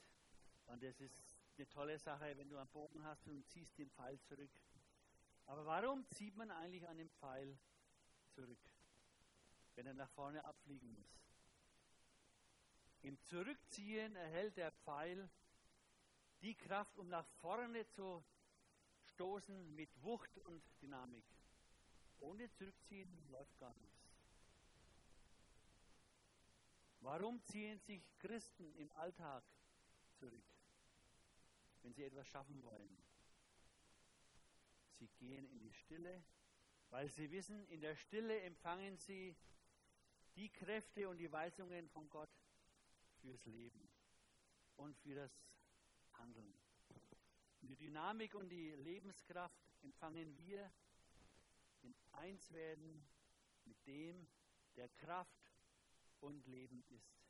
Und 0.66 0.82
das 0.82 1.00
ist 1.00 1.22
eine 1.58 1.70
tolle 1.70 2.00
Sache, 2.00 2.36
wenn 2.38 2.50
du 2.50 2.58
einen 2.58 2.70
Bogen 2.70 3.04
hast 3.04 3.28
und 3.28 3.48
ziehst 3.48 3.78
den 3.78 3.90
Pfeil 3.92 4.20
zurück. 4.22 4.52
Aber 5.46 5.66
warum 5.66 6.06
zieht 6.08 6.36
man 6.36 6.52
eigentlich 6.52 6.88
einen 6.88 7.10
Pfeil 7.10 7.58
zurück, 8.32 8.60
wenn 9.76 9.88
er 9.88 9.94
nach 9.94 10.10
vorne 10.12 10.44
abfliegen 10.46 10.94
muss? 10.94 11.24
Im 13.02 13.20
Zurückziehen 13.24 14.16
erhält 14.16 14.56
der 14.58 14.72
Pfeil 14.72 15.30
die 16.42 16.56
Kraft, 16.56 16.98
um 16.98 17.10
nach 17.10 17.26
vorne 17.42 17.88
zu 17.90 18.24
stoßen 19.06 19.76
mit 19.76 19.90
Wucht 20.04 20.38
und 20.40 20.64
Dynamik. 20.82 21.26
Ohne 22.20 22.50
Zurückziehen 22.52 23.10
läuft 23.30 23.58
gar 23.60 23.74
nichts. 23.76 24.04
Warum 27.02 27.44
ziehen 27.44 27.80
sich 27.80 28.02
Christen 28.20 28.74
im 28.76 28.90
Alltag 28.94 29.44
zurück, 30.16 30.46
wenn 31.82 31.94
sie 31.94 32.06
etwas 32.06 32.28
schaffen 32.28 32.64
wollen? 32.64 32.98
Sie 34.92 35.10
gehen 35.20 35.46
in 35.50 35.60
die 35.60 35.74
Stille, 35.74 36.24
weil 36.90 37.10
sie 37.10 37.30
wissen, 37.32 37.68
in 37.68 37.82
der 37.82 37.98
Stille 37.98 38.40
empfangen 38.42 38.98
sie 38.98 39.36
die 40.36 40.50
Kräfte 40.50 41.08
und 41.10 41.18
die 41.18 41.32
Weisungen 41.32 41.90
von 41.90 42.10
Gott 42.10 42.30
fürs 43.22 43.46
Leben 43.46 43.90
und 44.78 44.98
für 44.98 45.16
das 45.16 45.32
Handeln. 46.14 46.54
Die 47.62 47.76
Dynamik 47.76 48.36
und 48.36 48.50
die 48.50 48.72
Lebenskraft 48.72 49.64
empfangen 49.84 50.38
wir 50.38 50.72
im 51.82 51.96
Einswerden 52.12 53.06
mit 53.66 53.86
dem, 53.88 54.28
der 54.76 54.90
Kraft 54.90 55.52
und 56.20 56.46
Leben 56.48 56.84
ist, 56.90 57.22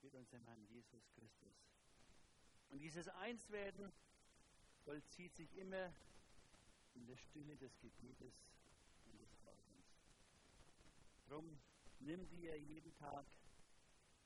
mit 0.00 0.14
unserem 0.14 0.44
Herrn 0.44 0.64
Jesus 0.66 1.08
Christus. 1.10 1.54
Und 2.68 2.80
dieses 2.80 3.08
Einswerden 3.08 3.92
vollzieht 4.84 5.34
sich 5.34 5.54
immer 5.56 5.92
in 6.94 7.06
der 7.06 7.16
Stille 7.16 7.56
des 7.56 7.78
Gebetes 7.78 8.34
und 9.04 9.20
des 9.20 9.36
Glaubens. 9.36 9.86
Darum 11.26 11.58
nimm 12.04 12.28
dir 12.30 12.58
jeden 12.58 12.94
Tag 12.96 13.24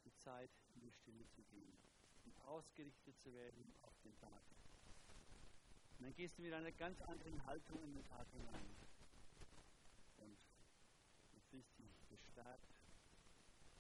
die 0.05 0.15
Zeit, 0.17 0.51
in 0.75 0.81
die 0.81 0.93
Stille 0.93 1.27
zu 1.29 1.43
gehen 1.45 1.77
und 2.25 2.37
ausgerichtet 2.45 3.19
zu 3.21 3.33
werden 3.35 3.73
auf 3.83 3.95
den 4.03 4.17
Tag. 4.19 4.43
Und 5.99 6.05
dann 6.05 6.15
gehst 6.15 6.39
du 6.39 6.43
mit 6.43 6.53
einer 6.53 6.73
ganz 6.73 7.01
anderen 7.03 7.45
Haltung 7.47 7.83
in 7.83 7.95
den 7.95 8.05
Tag 8.05 8.27
hinein 8.33 8.77
und 10.19 10.39
du 11.33 11.41
fühlst 11.51 11.79
dich 11.79 12.09
gestärkt 12.09 12.75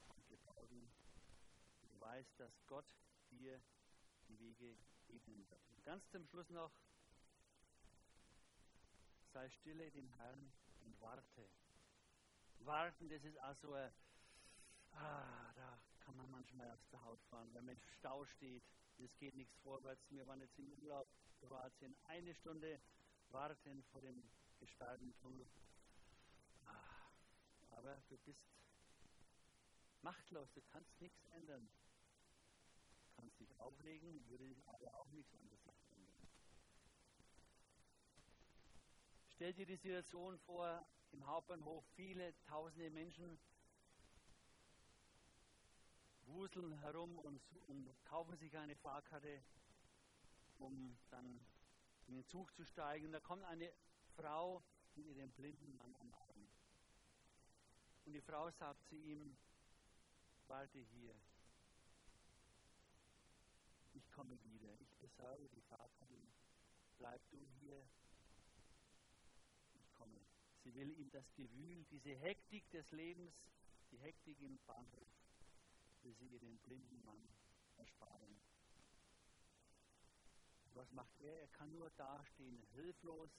und 0.08 0.28
geborgen 0.28 0.88
weißt, 2.00 2.40
dass 2.40 2.52
Gott 2.66 2.86
dir 3.30 3.60
die 4.28 4.38
Wege 4.38 4.76
ebnen 5.08 5.48
wird. 5.50 5.60
Und 5.70 5.84
ganz 5.84 6.08
zum 6.10 6.26
Schluss 6.26 6.48
noch, 6.50 6.72
sei 9.32 9.48
stille 9.50 9.90
dem 9.90 10.08
Herrn 10.16 10.52
und 10.84 11.00
warte. 11.00 11.48
Warten, 12.60 13.08
das 13.08 13.22
ist 13.24 13.38
also 13.38 13.72
ein, 13.74 13.92
ah, 14.92 15.52
da 15.54 15.78
kann 16.00 16.16
man 16.16 16.30
manchmal 16.30 16.70
aus 16.70 16.86
der 16.90 17.02
Haut 17.04 17.22
fahren, 17.24 17.48
wenn 17.54 17.64
man 17.64 17.74
im 17.74 17.82
Stau 17.98 18.24
steht, 18.24 18.64
es 18.98 19.16
geht 19.18 19.34
nichts 19.34 19.56
vorwärts. 19.58 20.10
Wir 20.10 20.26
waren 20.26 20.40
jetzt 20.40 20.58
im 20.58 20.72
Urlaub, 20.72 21.08
Kroatien, 21.40 21.94
eine 22.04 22.34
Stunde 22.34 22.80
warten 23.28 23.82
vor 23.84 24.00
dem 24.00 24.22
gesperrten 24.58 25.14
Tunnel. 25.16 25.46
Ah, 26.64 27.10
aber 27.70 28.02
du 28.08 28.16
bist 28.18 28.40
machtlos, 30.02 30.52
du 30.52 30.62
kannst 30.62 31.00
nichts 31.00 31.24
ändern. 31.32 31.68
Du 33.02 33.20
kannst 33.20 33.38
dich 33.40 33.58
aufregen, 33.58 34.26
würde 34.28 34.56
aber 34.66 34.94
auch 34.94 35.10
nichts 35.10 35.34
anderes 35.34 35.60
ändern. 35.90 36.28
Stell 39.28 39.52
dir 39.52 39.66
die 39.66 39.76
Situation 39.76 40.38
vor, 40.38 40.86
im 41.16 41.26
Hauptbahnhof 41.26 41.84
viele 41.94 42.34
tausende 42.44 42.90
Menschen 42.90 43.38
wuseln 46.26 46.72
herum 46.80 47.18
und, 47.20 47.40
und 47.68 47.88
kaufen 48.04 48.36
sich 48.36 48.56
eine 48.56 48.76
Fahrkarte, 48.76 49.42
um 50.58 50.96
dann 51.10 51.40
in 52.08 52.14
den 52.14 52.26
Zug 52.26 52.54
zu 52.54 52.64
steigen. 52.64 53.12
Da 53.12 53.20
kommt 53.20 53.44
eine 53.44 53.72
Frau 54.16 54.62
mit 54.94 55.06
ihrem 55.06 55.30
blinden 55.32 55.76
Mann 55.76 55.94
am 55.96 56.12
Arm. 56.12 56.48
Und 58.04 58.12
die 58.12 58.20
Frau 58.20 58.50
sagt 58.50 58.86
zu 58.88 58.96
ihm, 58.96 59.36
warte 60.46 60.78
hier. 60.78 61.14
Ich 63.94 64.10
komme 64.12 64.38
wieder. 64.44 64.78
Ich 64.80 64.94
besorge 64.96 65.48
die 65.48 65.62
Fahrkarte. 65.62 66.14
Bleib 66.98 67.20
du 67.30 67.38
hier. 67.60 67.82
Will 70.76 70.90
ihm 70.98 71.10
das 71.10 71.32
Gewühl, 71.32 71.86
diese 71.90 72.14
Hektik 72.16 72.68
des 72.70 72.92
Lebens, 72.92 73.34
die 73.90 73.96
Hektik 73.96 74.38
im 74.42 74.58
Bahnhof, 74.66 75.08
will 76.02 76.14
sie 76.14 76.26
ihr 76.26 76.38
den 76.38 76.58
blinden 76.58 77.02
Mann 77.02 77.26
ersparen. 77.78 78.38
Was 80.74 80.92
macht 80.92 81.18
er? 81.22 81.40
Er 81.40 81.48
kann 81.48 81.72
nur 81.72 81.88
dastehen, 81.96 82.62
hilflos 82.74 83.30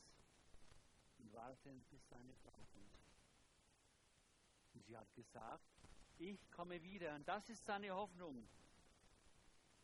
und 1.19 1.32
warten, 1.32 1.86
bis 1.91 2.08
seine 2.10 2.34
Frau 2.38 2.65
kommt. 2.73 2.97
Und 4.73 4.84
sie 4.88 4.97
hat 4.97 5.13
gesagt, 5.13 5.69
ich 6.17 6.50
komme 6.50 6.82
wieder. 6.82 7.13
Und 7.13 7.28
das 7.28 7.50
ist 7.50 7.63
seine 7.65 7.91
Hoffnung. 7.91 8.50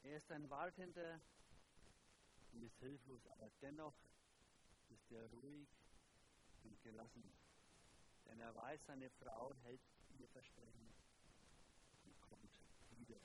Er 0.01 0.17
ist 0.17 0.31
ein 0.31 0.49
Wartender 0.49 1.21
und 2.51 2.63
ist 2.63 2.79
hilflos, 2.79 3.27
aber 3.27 3.51
dennoch 3.61 3.95
ist 4.89 5.11
er 5.11 5.29
ruhig 5.29 5.69
und 6.63 6.81
gelassen. 6.81 7.42
Denn 8.25 8.39
er 8.39 8.55
weiß, 8.55 8.85
seine 8.85 9.09
Frau 9.09 9.53
hält 9.63 9.81
ihr 10.17 10.27
Versprechen 10.29 10.93
und 12.05 12.21
kommt 12.21 12.51
wieder. 12.91 13.19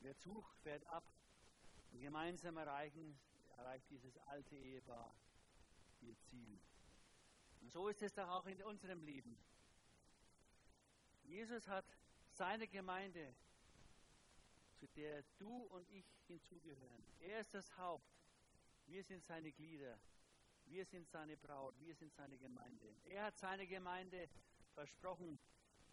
Der 0.00 0.16
Zug 0.18 0.54
fährt 0.62 0.86
ab 0.86 1.04
und 1.92 2.00
gemeinsam 2.00 2.56
erreichen, 2.56 3.18
erreicht 3.56 3.88
dieses 3.90 4.16
alte 4.18 4.56
Ehepaar 4.56 5.14
ihr 6.02 6.18
Ziel. 6.18 6.60
Und 7.60 7.72
so 7.72 7.88
ist 7.88 8.02
es 8.02 8.14
doch 8.14 8.28
auch 8.28 8.46
in 8.46 8.62
unserem 8.62 9.02
Leben. 9.02 9.36
Jesus 11.24 11.66
hat 11.66 11.84
seine 12.30 12.68
Gemeinde, 12.68 13.34
zu 14.74 14.86
der 14.88 15.24
du 15.38 15.48
und 15.48 15.88
ich 15.90 16.06
hinzugehören. 16.26 17.04
Er 17.20 17.40
ist 17.40 17.54
das 17.54 17.76
Haupt. 17.76 18.06
Wir 18.86 19.02
sind 19.02 19.24
seine 19.24 19.50
Glieder. 19.50 19.98
Wir 20.66 20.84
sind 20.84 21.08
seine 21.08 21.36
Braut. 21.36 21.74
Wir 21.80 21.94
sind 21.94 22.12
seine 22.14 22.36
Gemeinde. 22.38 22.94
Er 23.04 23.24
hat 23.24 23.38
seine 23.38 23.66
Gemeinde 23.66 24.28
versprochen. 24.74 25.38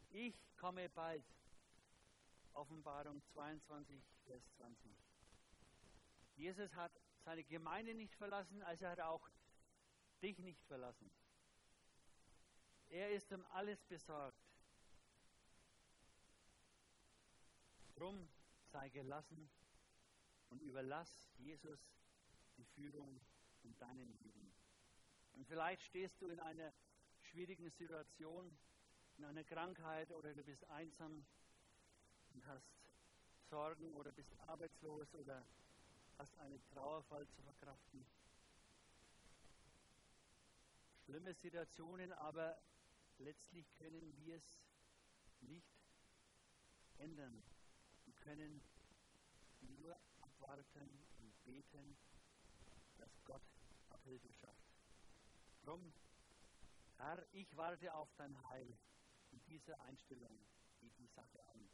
Ich 0.09 0.36
komme 0.57 0.89
bald. 0.89 1.23
Offenbarung 2.53 3.21
22, 3.33 4.03
Vers 4.25 4.43
20. 4.57 4.91
Jesus 6.36 6.73
hat 6.75 6.91
seine 7.23 7.43
Gemeinde 7.43 7.95
nicht 7.95 8.13
verlassen, 8.15 8.62
also 8.63 8.86
hat 8.86 8.99
er 8.99 9.09
auch 9.09 9.27
dich 10.21 10.38
nicht 10.39 10.63
verlassen. 10.65 11.09
Er 12.89 13.12
ist 13.12 13.31
um 13.31 13.43
alles 13.47 13.83
besorgt. 13.86 14.38
Drum 17.95 18.29
sei 18.71 18.89
gelassen 18.89 19.49
und 20.49 20.62
überlass 20.62 21.27
Jesus 21.38 21.79
die 22.57 22.65
Führung 22.65 23.19
in 23.63 23.77
deinem 23.77 24.12
Leben. 24.19 24.42
Und 25.34 25.48
vielleicht 25.48 25.82
stehst 25.84 26.22
du 26.22 26.28
in 26.28 26.39
einer 26.39 26.74
schwierigen 27.22 27.69
Situation, 27.69 28.56
in 29.17 29.26
einer 29.26 29.43
Krankheit 29.43 30.12
oder 30.12 30.34
du 30.34 30.43
bist 30.43 30.63
einsam 30.69 31.26
und 32.34 32.46
hast 32.48 32.74
Sorgen 33.50 33.93
oder 33.93 34.12
bist 34.12 34.34
arbeitslos 34.48 35.13
oder 35.15 35.43
hast 36.17 36.38
einen 36.39 36.62
Trauerfall 36.74 37.28
zu 37.28 37.41
verkraften. 37.41 38.06
Schlimme 41.06 41.34
Situationen, 41.34 42.12
aber 42.13 42.58
letztlich 43.19 43.72
können 43.76 44.15
wir 44.17 44.38
es 44.38 44.63
nicht 45.41 45.67
ändern 46.98 47.43
können 48.24 48.62
nur 49.60 49.98
abwarten 50.22 50.89
und 51.19 51.43
beten, 51.43 51.98
dass 52.98 53.12
Gott 53.26 53.41
Abhilfe 53.89 54.32
schafft. 54.32 54.52
Drum, 55.63 55.93
Herr, 56.97 57.26
ich 57.32 57.56
warte 57.56 57.93
auf 57.93 58.10
dein 58.17 58.38
Heil. 58.49 58.78
In 59.32 59.41
dieser 59.45 59.80
Einstellung 59.82 60.38
geht 60.82 60.97
die 60.97 61.08
Sache 61.08 61.41
an. 61.54 61.69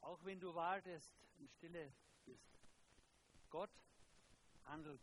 Auch 0.00 0.24
wenn 0.24 0.38
du 0.38 0.54
wartest 0.54 1.10
und 1.38 1.50
stille 1.50 1.92
bist, 2.24 2.48
Gott 3.50 3.70
handelt 4.64 5.02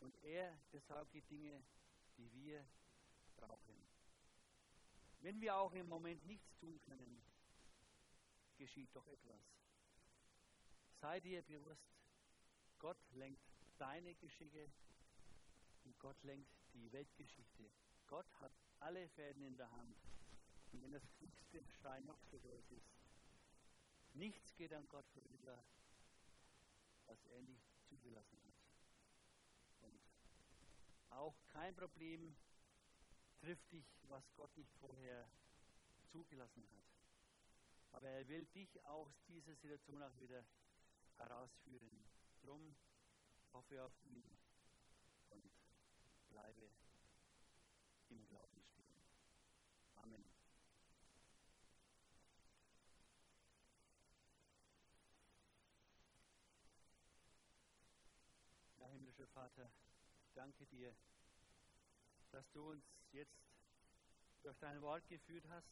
und 0.00 0.16
er 0.24 0.58
besorgt 0.70 1.12
die 1.12 1.22
Dinge, 1.22 1.62
die 2.16 2.32
wir 2.32 2.66
brauchen. 3.36 3.86
Wenn 5.20 5.40
wir 5.40 5.56
auch 5.56 5.72
im 5.74 5.88
Moment 5.88 6.24
nichts 6.24 6.56
tun 6.56 6.80
können, 6.86 7.22
geschieht 8.56 8.94
doch 8.96 9.06
etwas. 9.08 9.40
Sei 11.00 11.20
dir 11.20 11.42
bewusst, 11.42 11.86
Gott 12.78 12.98
lenkt 13.12 13.42
deine 13.76 14.14
Geschicke 14.14 14.70
und 15.84 15.98
Gott 15.98 16.20
lenkt 16.22 16.57
die 16.80 16.92
Weltgeschichte. 16.92 17.70
Gott 18.06 18.26
hat 18.40 18.52
alle 18.80 19.08
Fäden 19.08 19.42
in 19.42 19.56
der 19.56 19.70
Hand. 19.70 19.96
Und 20.72 20.82
wenn 20.82 20.92
das 20.92 21.08
klügste 21.16 21.62
Stein 21.78 22.04
noch 22.04 22.20
so 22.30 22.38
groß 22.38 22.70
ist, 22.72 22.98
nichts 24.14 24.54
geht 24.56 24.72
an 24.72 24.88
Gott 24.88 25.06
vorüber, 25.08 25.64
was 27.06 27.24
er 27.26 27.42
nicht 27.42 27.66
zugelassen 27.86 28.38
hat. 28.44 28.54
Und 29.80 30.00
auch 31.10 31.36
kein 31.48 31.74
Problem 31.74 32.36
trifft 33.40 33.70
dich, 33.72 33.86
was 34.08 34.24
Gott 34.34 34.54
nicht 34.56 34.72
vorher 34.74 35.28
zugelassen 36.10 36.64
hat. 36.70 36.84
Aber 37.92 38.08
er 38.08 38.28
will 38.28 38.44
dich 38.46 38.84
aus 38.84 39.12
dieser 39.26 39.54
Situation 39.54 40.02
auch 40.02 40.20
wieder 40.20 40.44
herausführen. 41.16 42.04
Drum 42.42 42.76
hoffe 43.52 43.82
auf 43.82 43.92
ihn 44.04 44.22
bleibe 46.38 46.70
im 48.10 48.24
Glauben 48.28 48.62
stehen. 48.62 49.02
Amen. 49.96 50.24
Ja, 58.78 58.86
himmlischer 58.86 59.26
Vater, 59.26 59.68
danke 60.34 60.64
dir, 60.66 60.94
dass 62.30 62.48
du 62.52 62.70
uns 62.70 62.84
jetzt 63.10 63.34
durch 64.42 64.56
dein 64.58 64.80
Wort 64.80 65.08
geführt 65.08 65.44
hast 65.48 65.66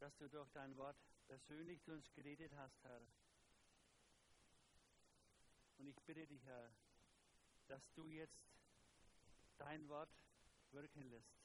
dass 0.00 0.16
du 0.18 0.28
durch 0.28 0.50
dein 0.50 0.76
Wort 0.76 0.98
persönlich 1.28 1.82
zu 1.82 1.92
uns 1.92 2.12
geredet 2.12 2.52
hast, 2.56 2.82
Herr. 2.82 3.00
Und 5.84 5.90
ich 5.90 6.02
bitte 6.04 6.26
dich, 6.26 6.42
Herr, 6.46 6.72
dass 7.66 7.92
du 7.92 8.08
jetzt 8.08 8.40
dein 9.58 9.86
Wort 9.86 10.08
wirken 10.70 11.02
lässt 11.10 11.44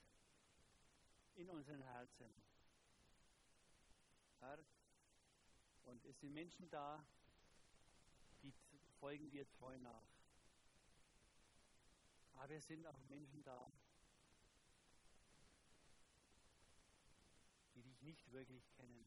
in 1.35 1.49
unseren 1.49 1.81
Herzen. 1.81 2.33
Herr, 4.39 4.59
und 5.83 6.05
es 6.05 6.17
sind 6.21 6.33
Menschen 6.33 6.69
da, 6.69 7.05
die 8.41 8.53
folgen 9.01 9.29
dir 9.29 9.45
treu 9.51 9.77
nach. 9.79 10.07
Aber 12.35 12.53
es 12.53 12.65
sind 12.65 12.87
auch 12.87 12.97
Menschen 13.09 13.43
da, 13.43 13.69
nicht 17.99 18.31
wirklich 18.31 18.63
kennen, 18.77 19.05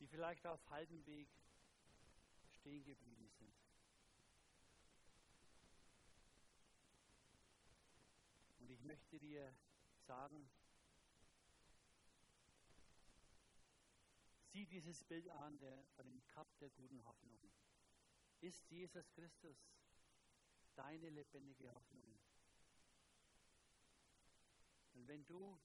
die 0.00 0.08
vielleicht 0.08 0.44
auf 0.44 0.58
halbem 0.70 1.06
Weg 1.06 1.28
stehen 2.64 2.82
geblieben 2.82 3.28
sind. 3.28 3.54
Und 8.58 8.70
ich 8.70 8.82
möchte 8.84 9.18
dir 9.18 9.54
sagen, 10.06 10.48
sieh 14.46 14.64
dieses 14.64 15.04
Bild 15.04 15.28
an 15.28 15.58
der, 15.58 15.84
von 15.94 16.06
dem 16.06 16.24
Kap 16.28 16.48
der 16.58 16.70
guten 16.70 17.04
Hoffnung. 17.04 17.38
Ist 18.40 18.70
Jesus 18.70 19.12
Christus 19.12 19.58
deine 20.74 21.10
lebendige 21.10 21.70
Hoffnung? 21.74 22.18
Und 24.94 25.06
wenn 25.06 25.26
du 25.26 25.60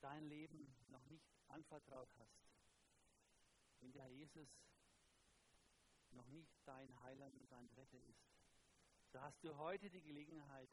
dein 0.00 0.28
Leben 0.28 0.76
noch 0.88 1.06
nicht 1.06 1.32
anvertraut 1.48 2.14
hast, 2.18 2.44
wenn 3.80 3.92
der 3.92 4.08
Jesus 4.08 4.60
noch 6.16 6.28
nicht 6.28 6.56
dein 6.64 7.00
Heiland 7.02 7.34
und 7.36 7.50
dein 7.52 7.68
Retter 7.76 8.00
ist, 8.04 8.26
so 9.12 9.20
hast 9.20 9.44
du 9.44 9.56
heute 9.56 9.88
die 9.90 10.02
Gelegenheit, 10.02 10.70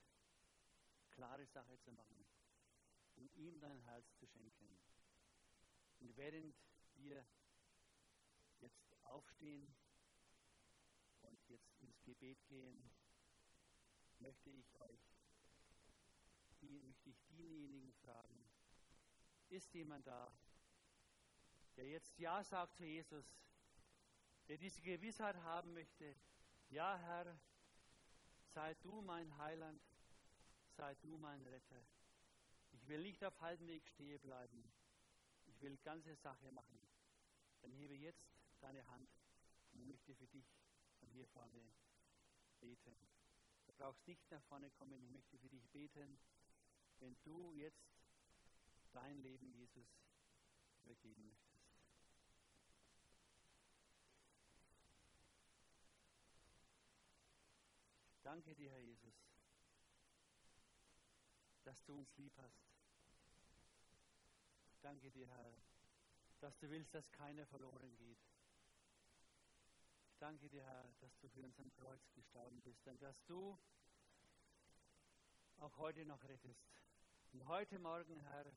klare 1.11 1.45
Sache 1.45 1.77
zu 1.79 1.91
machen 1.91 2.25
und 3.15 3.33
ihm 3.35 3.59
dein 3.59 3.79
Herz 3.81 4.15
zu 4.17 4.25
schenken. 4.25 4.79
Und 5.99 6.15
während 6.17 6.55
wir 6.95 7.25
jetzt 8.59 8.97
aufstehen 9.03 9.73
und 11.21 11.39
jetzt 11.47 11.77
ins 11.81 12.01
Gebet 12.03 12.43
gehen, 12.47 12.89
möchte 14.19 14.49
ich 14.49 14.73
euch, 14.79 15.01
möchte 16.61 17.09
ich 17.09 17.21
diejenigen 17.29 17.93
fragen, 17.93 18.49
ist 19.49 19.73
jemand 19.73 20.07
da, 20.07 20.33
der 21.75 21.87
jetzt 21.89 22.17
Ja 22.17 22.43
sagt 22.43 22.75
zu 22.75 22.85
Jesus, 22.85 23.25
der 24.47 24.57
diese 24.57 24.81
Gewissheit 24.81 25.35
haben 25.37 25.73
möchte, 25.73 26.15
ja 26.69 26.97
Herr, 26.97 27.37
sei 28.53 28.73
du 28.75 29.01
mein 29.01 29.37
Heiland, 29.37 29.81
sei 30.77 30.95
du 30.95 31.17
mein 31.17 31.41
Retter. 31.47 31.83
Ich 32.71 32.87
will 32.87 33.01
nicht 33.03 33.23
auf 33.23 33.39
halbem 33.41 33.67
Weg 33.67 33.87
stehen 33.87 34.19
bleiben. 34.19 34.63
Ich 35.45 35.61
will 35.61 35.77
ganze 35.83 36.15
Sache 36.15 36.51
machen. 36.51 36.79
Dann 37.61 37.71
hebe 37.71 37.95
jetzt 37.95 38.25
deine 38.59 38.85
Hand 38.87 39.09
und 39.73 39.87
möchte 39.87 40.15
für 40.15 40.27
dich 40.27 40.45
von 40.99 41.07
hier 41.09 41.27
vorne 41.27 41.61
beten. 42.59 42.95
Du 43.65 43.73
brauchst 43.73 44.05
nicht 44.07 44.29
nach 44.31 44.43
vorne 44.43 44.69
kommen, 44.71 45.01
ich 45.03 45.11
möchte 45.11 45.37
für 45.37 45.49
dich 45.49 45.67
beten, 45.69 46.17
wenn 46.99 47.15
du 47.23 47.53
jetzt 47.53 47.85
dein 48.91 49.17
Leben 49.19 49.51
Jesus 49.53 49.87
übergeben 50.83 51.27
möchtest. 51.27 51.52
Danke 58.33 58.55
dir, 58.55 58.71
Herr 58.71 58.79
Jesus, 58.79 59.13
dass 61.65 61.83
du 61.83 61.99
uns 61.99 62.17
lieb 62.17 62.35
hast. 62.37 62.65
Danke 64.81 65.11
dir, 65.11 65.27
Herr, 65.27 65.53
dass 66.39 66.57
du 66.57 66.67
willst, 66.67 66.95
dass 66.95 67.11
keiner 67.11 67.45
verloren 67.45 67.95
geht. 67.95 68.17
Danke 70.17 70.49
dir, 70.49 70.63
Herr, 70.63 70.91
dass 70.99 71.15
du 71.19 71.29
für 71.29 71.43
uns 71.43 71.59
am 71.59 71.71
Kreuz 71.73 72.01
gestorben 72.15 72.59
bist 72.63 72.87
und 72.87 72.99
dass 73.03 73.23
du 73.27 73.55
auch 75.59 75.77
heute 75.77 76.03
noch 76.03 76.23
rettest. 76.23 76.81
Und 77.33 77.45
heute 77.45 77.77
Morgen, 77.77 78.19
Herr, 78.19 78.51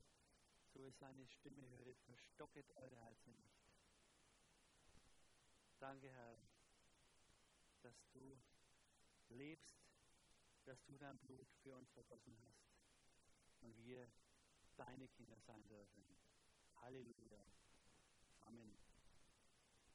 so 0.72 0.86
es 0.86 0.98
seine 0.98 1.26
Stimme 1.26 1.68
höret, 1.68 2.00
verstocket 2.00 2.74
eure 2.76 2.96
Herzen 2.96 3.36
nicht. 3.36 3.60
Danke, 5.80 6.10
Herr, 6.10 6.38
dass 7.82 8.08
du 8.14 8.38
lebst, 9.36 9.76
dass 10.64 10.84
du 10.84 10.96
dein 10.98 11.18
Blut 11.18 11.48
für 11.62 11.74
uns 11.76 11.90
vergossen 11.90 12.36
hast 12.42 12.66
und 13.60 13.76
wir 13.84 14.10
deine 14.76 15.08
Kinder 15.08 15.38
sein 15.40 15.66
dürfen. 15.68 16.04
Halleluja. 16.80 17.44
Amen. 18.40 18.85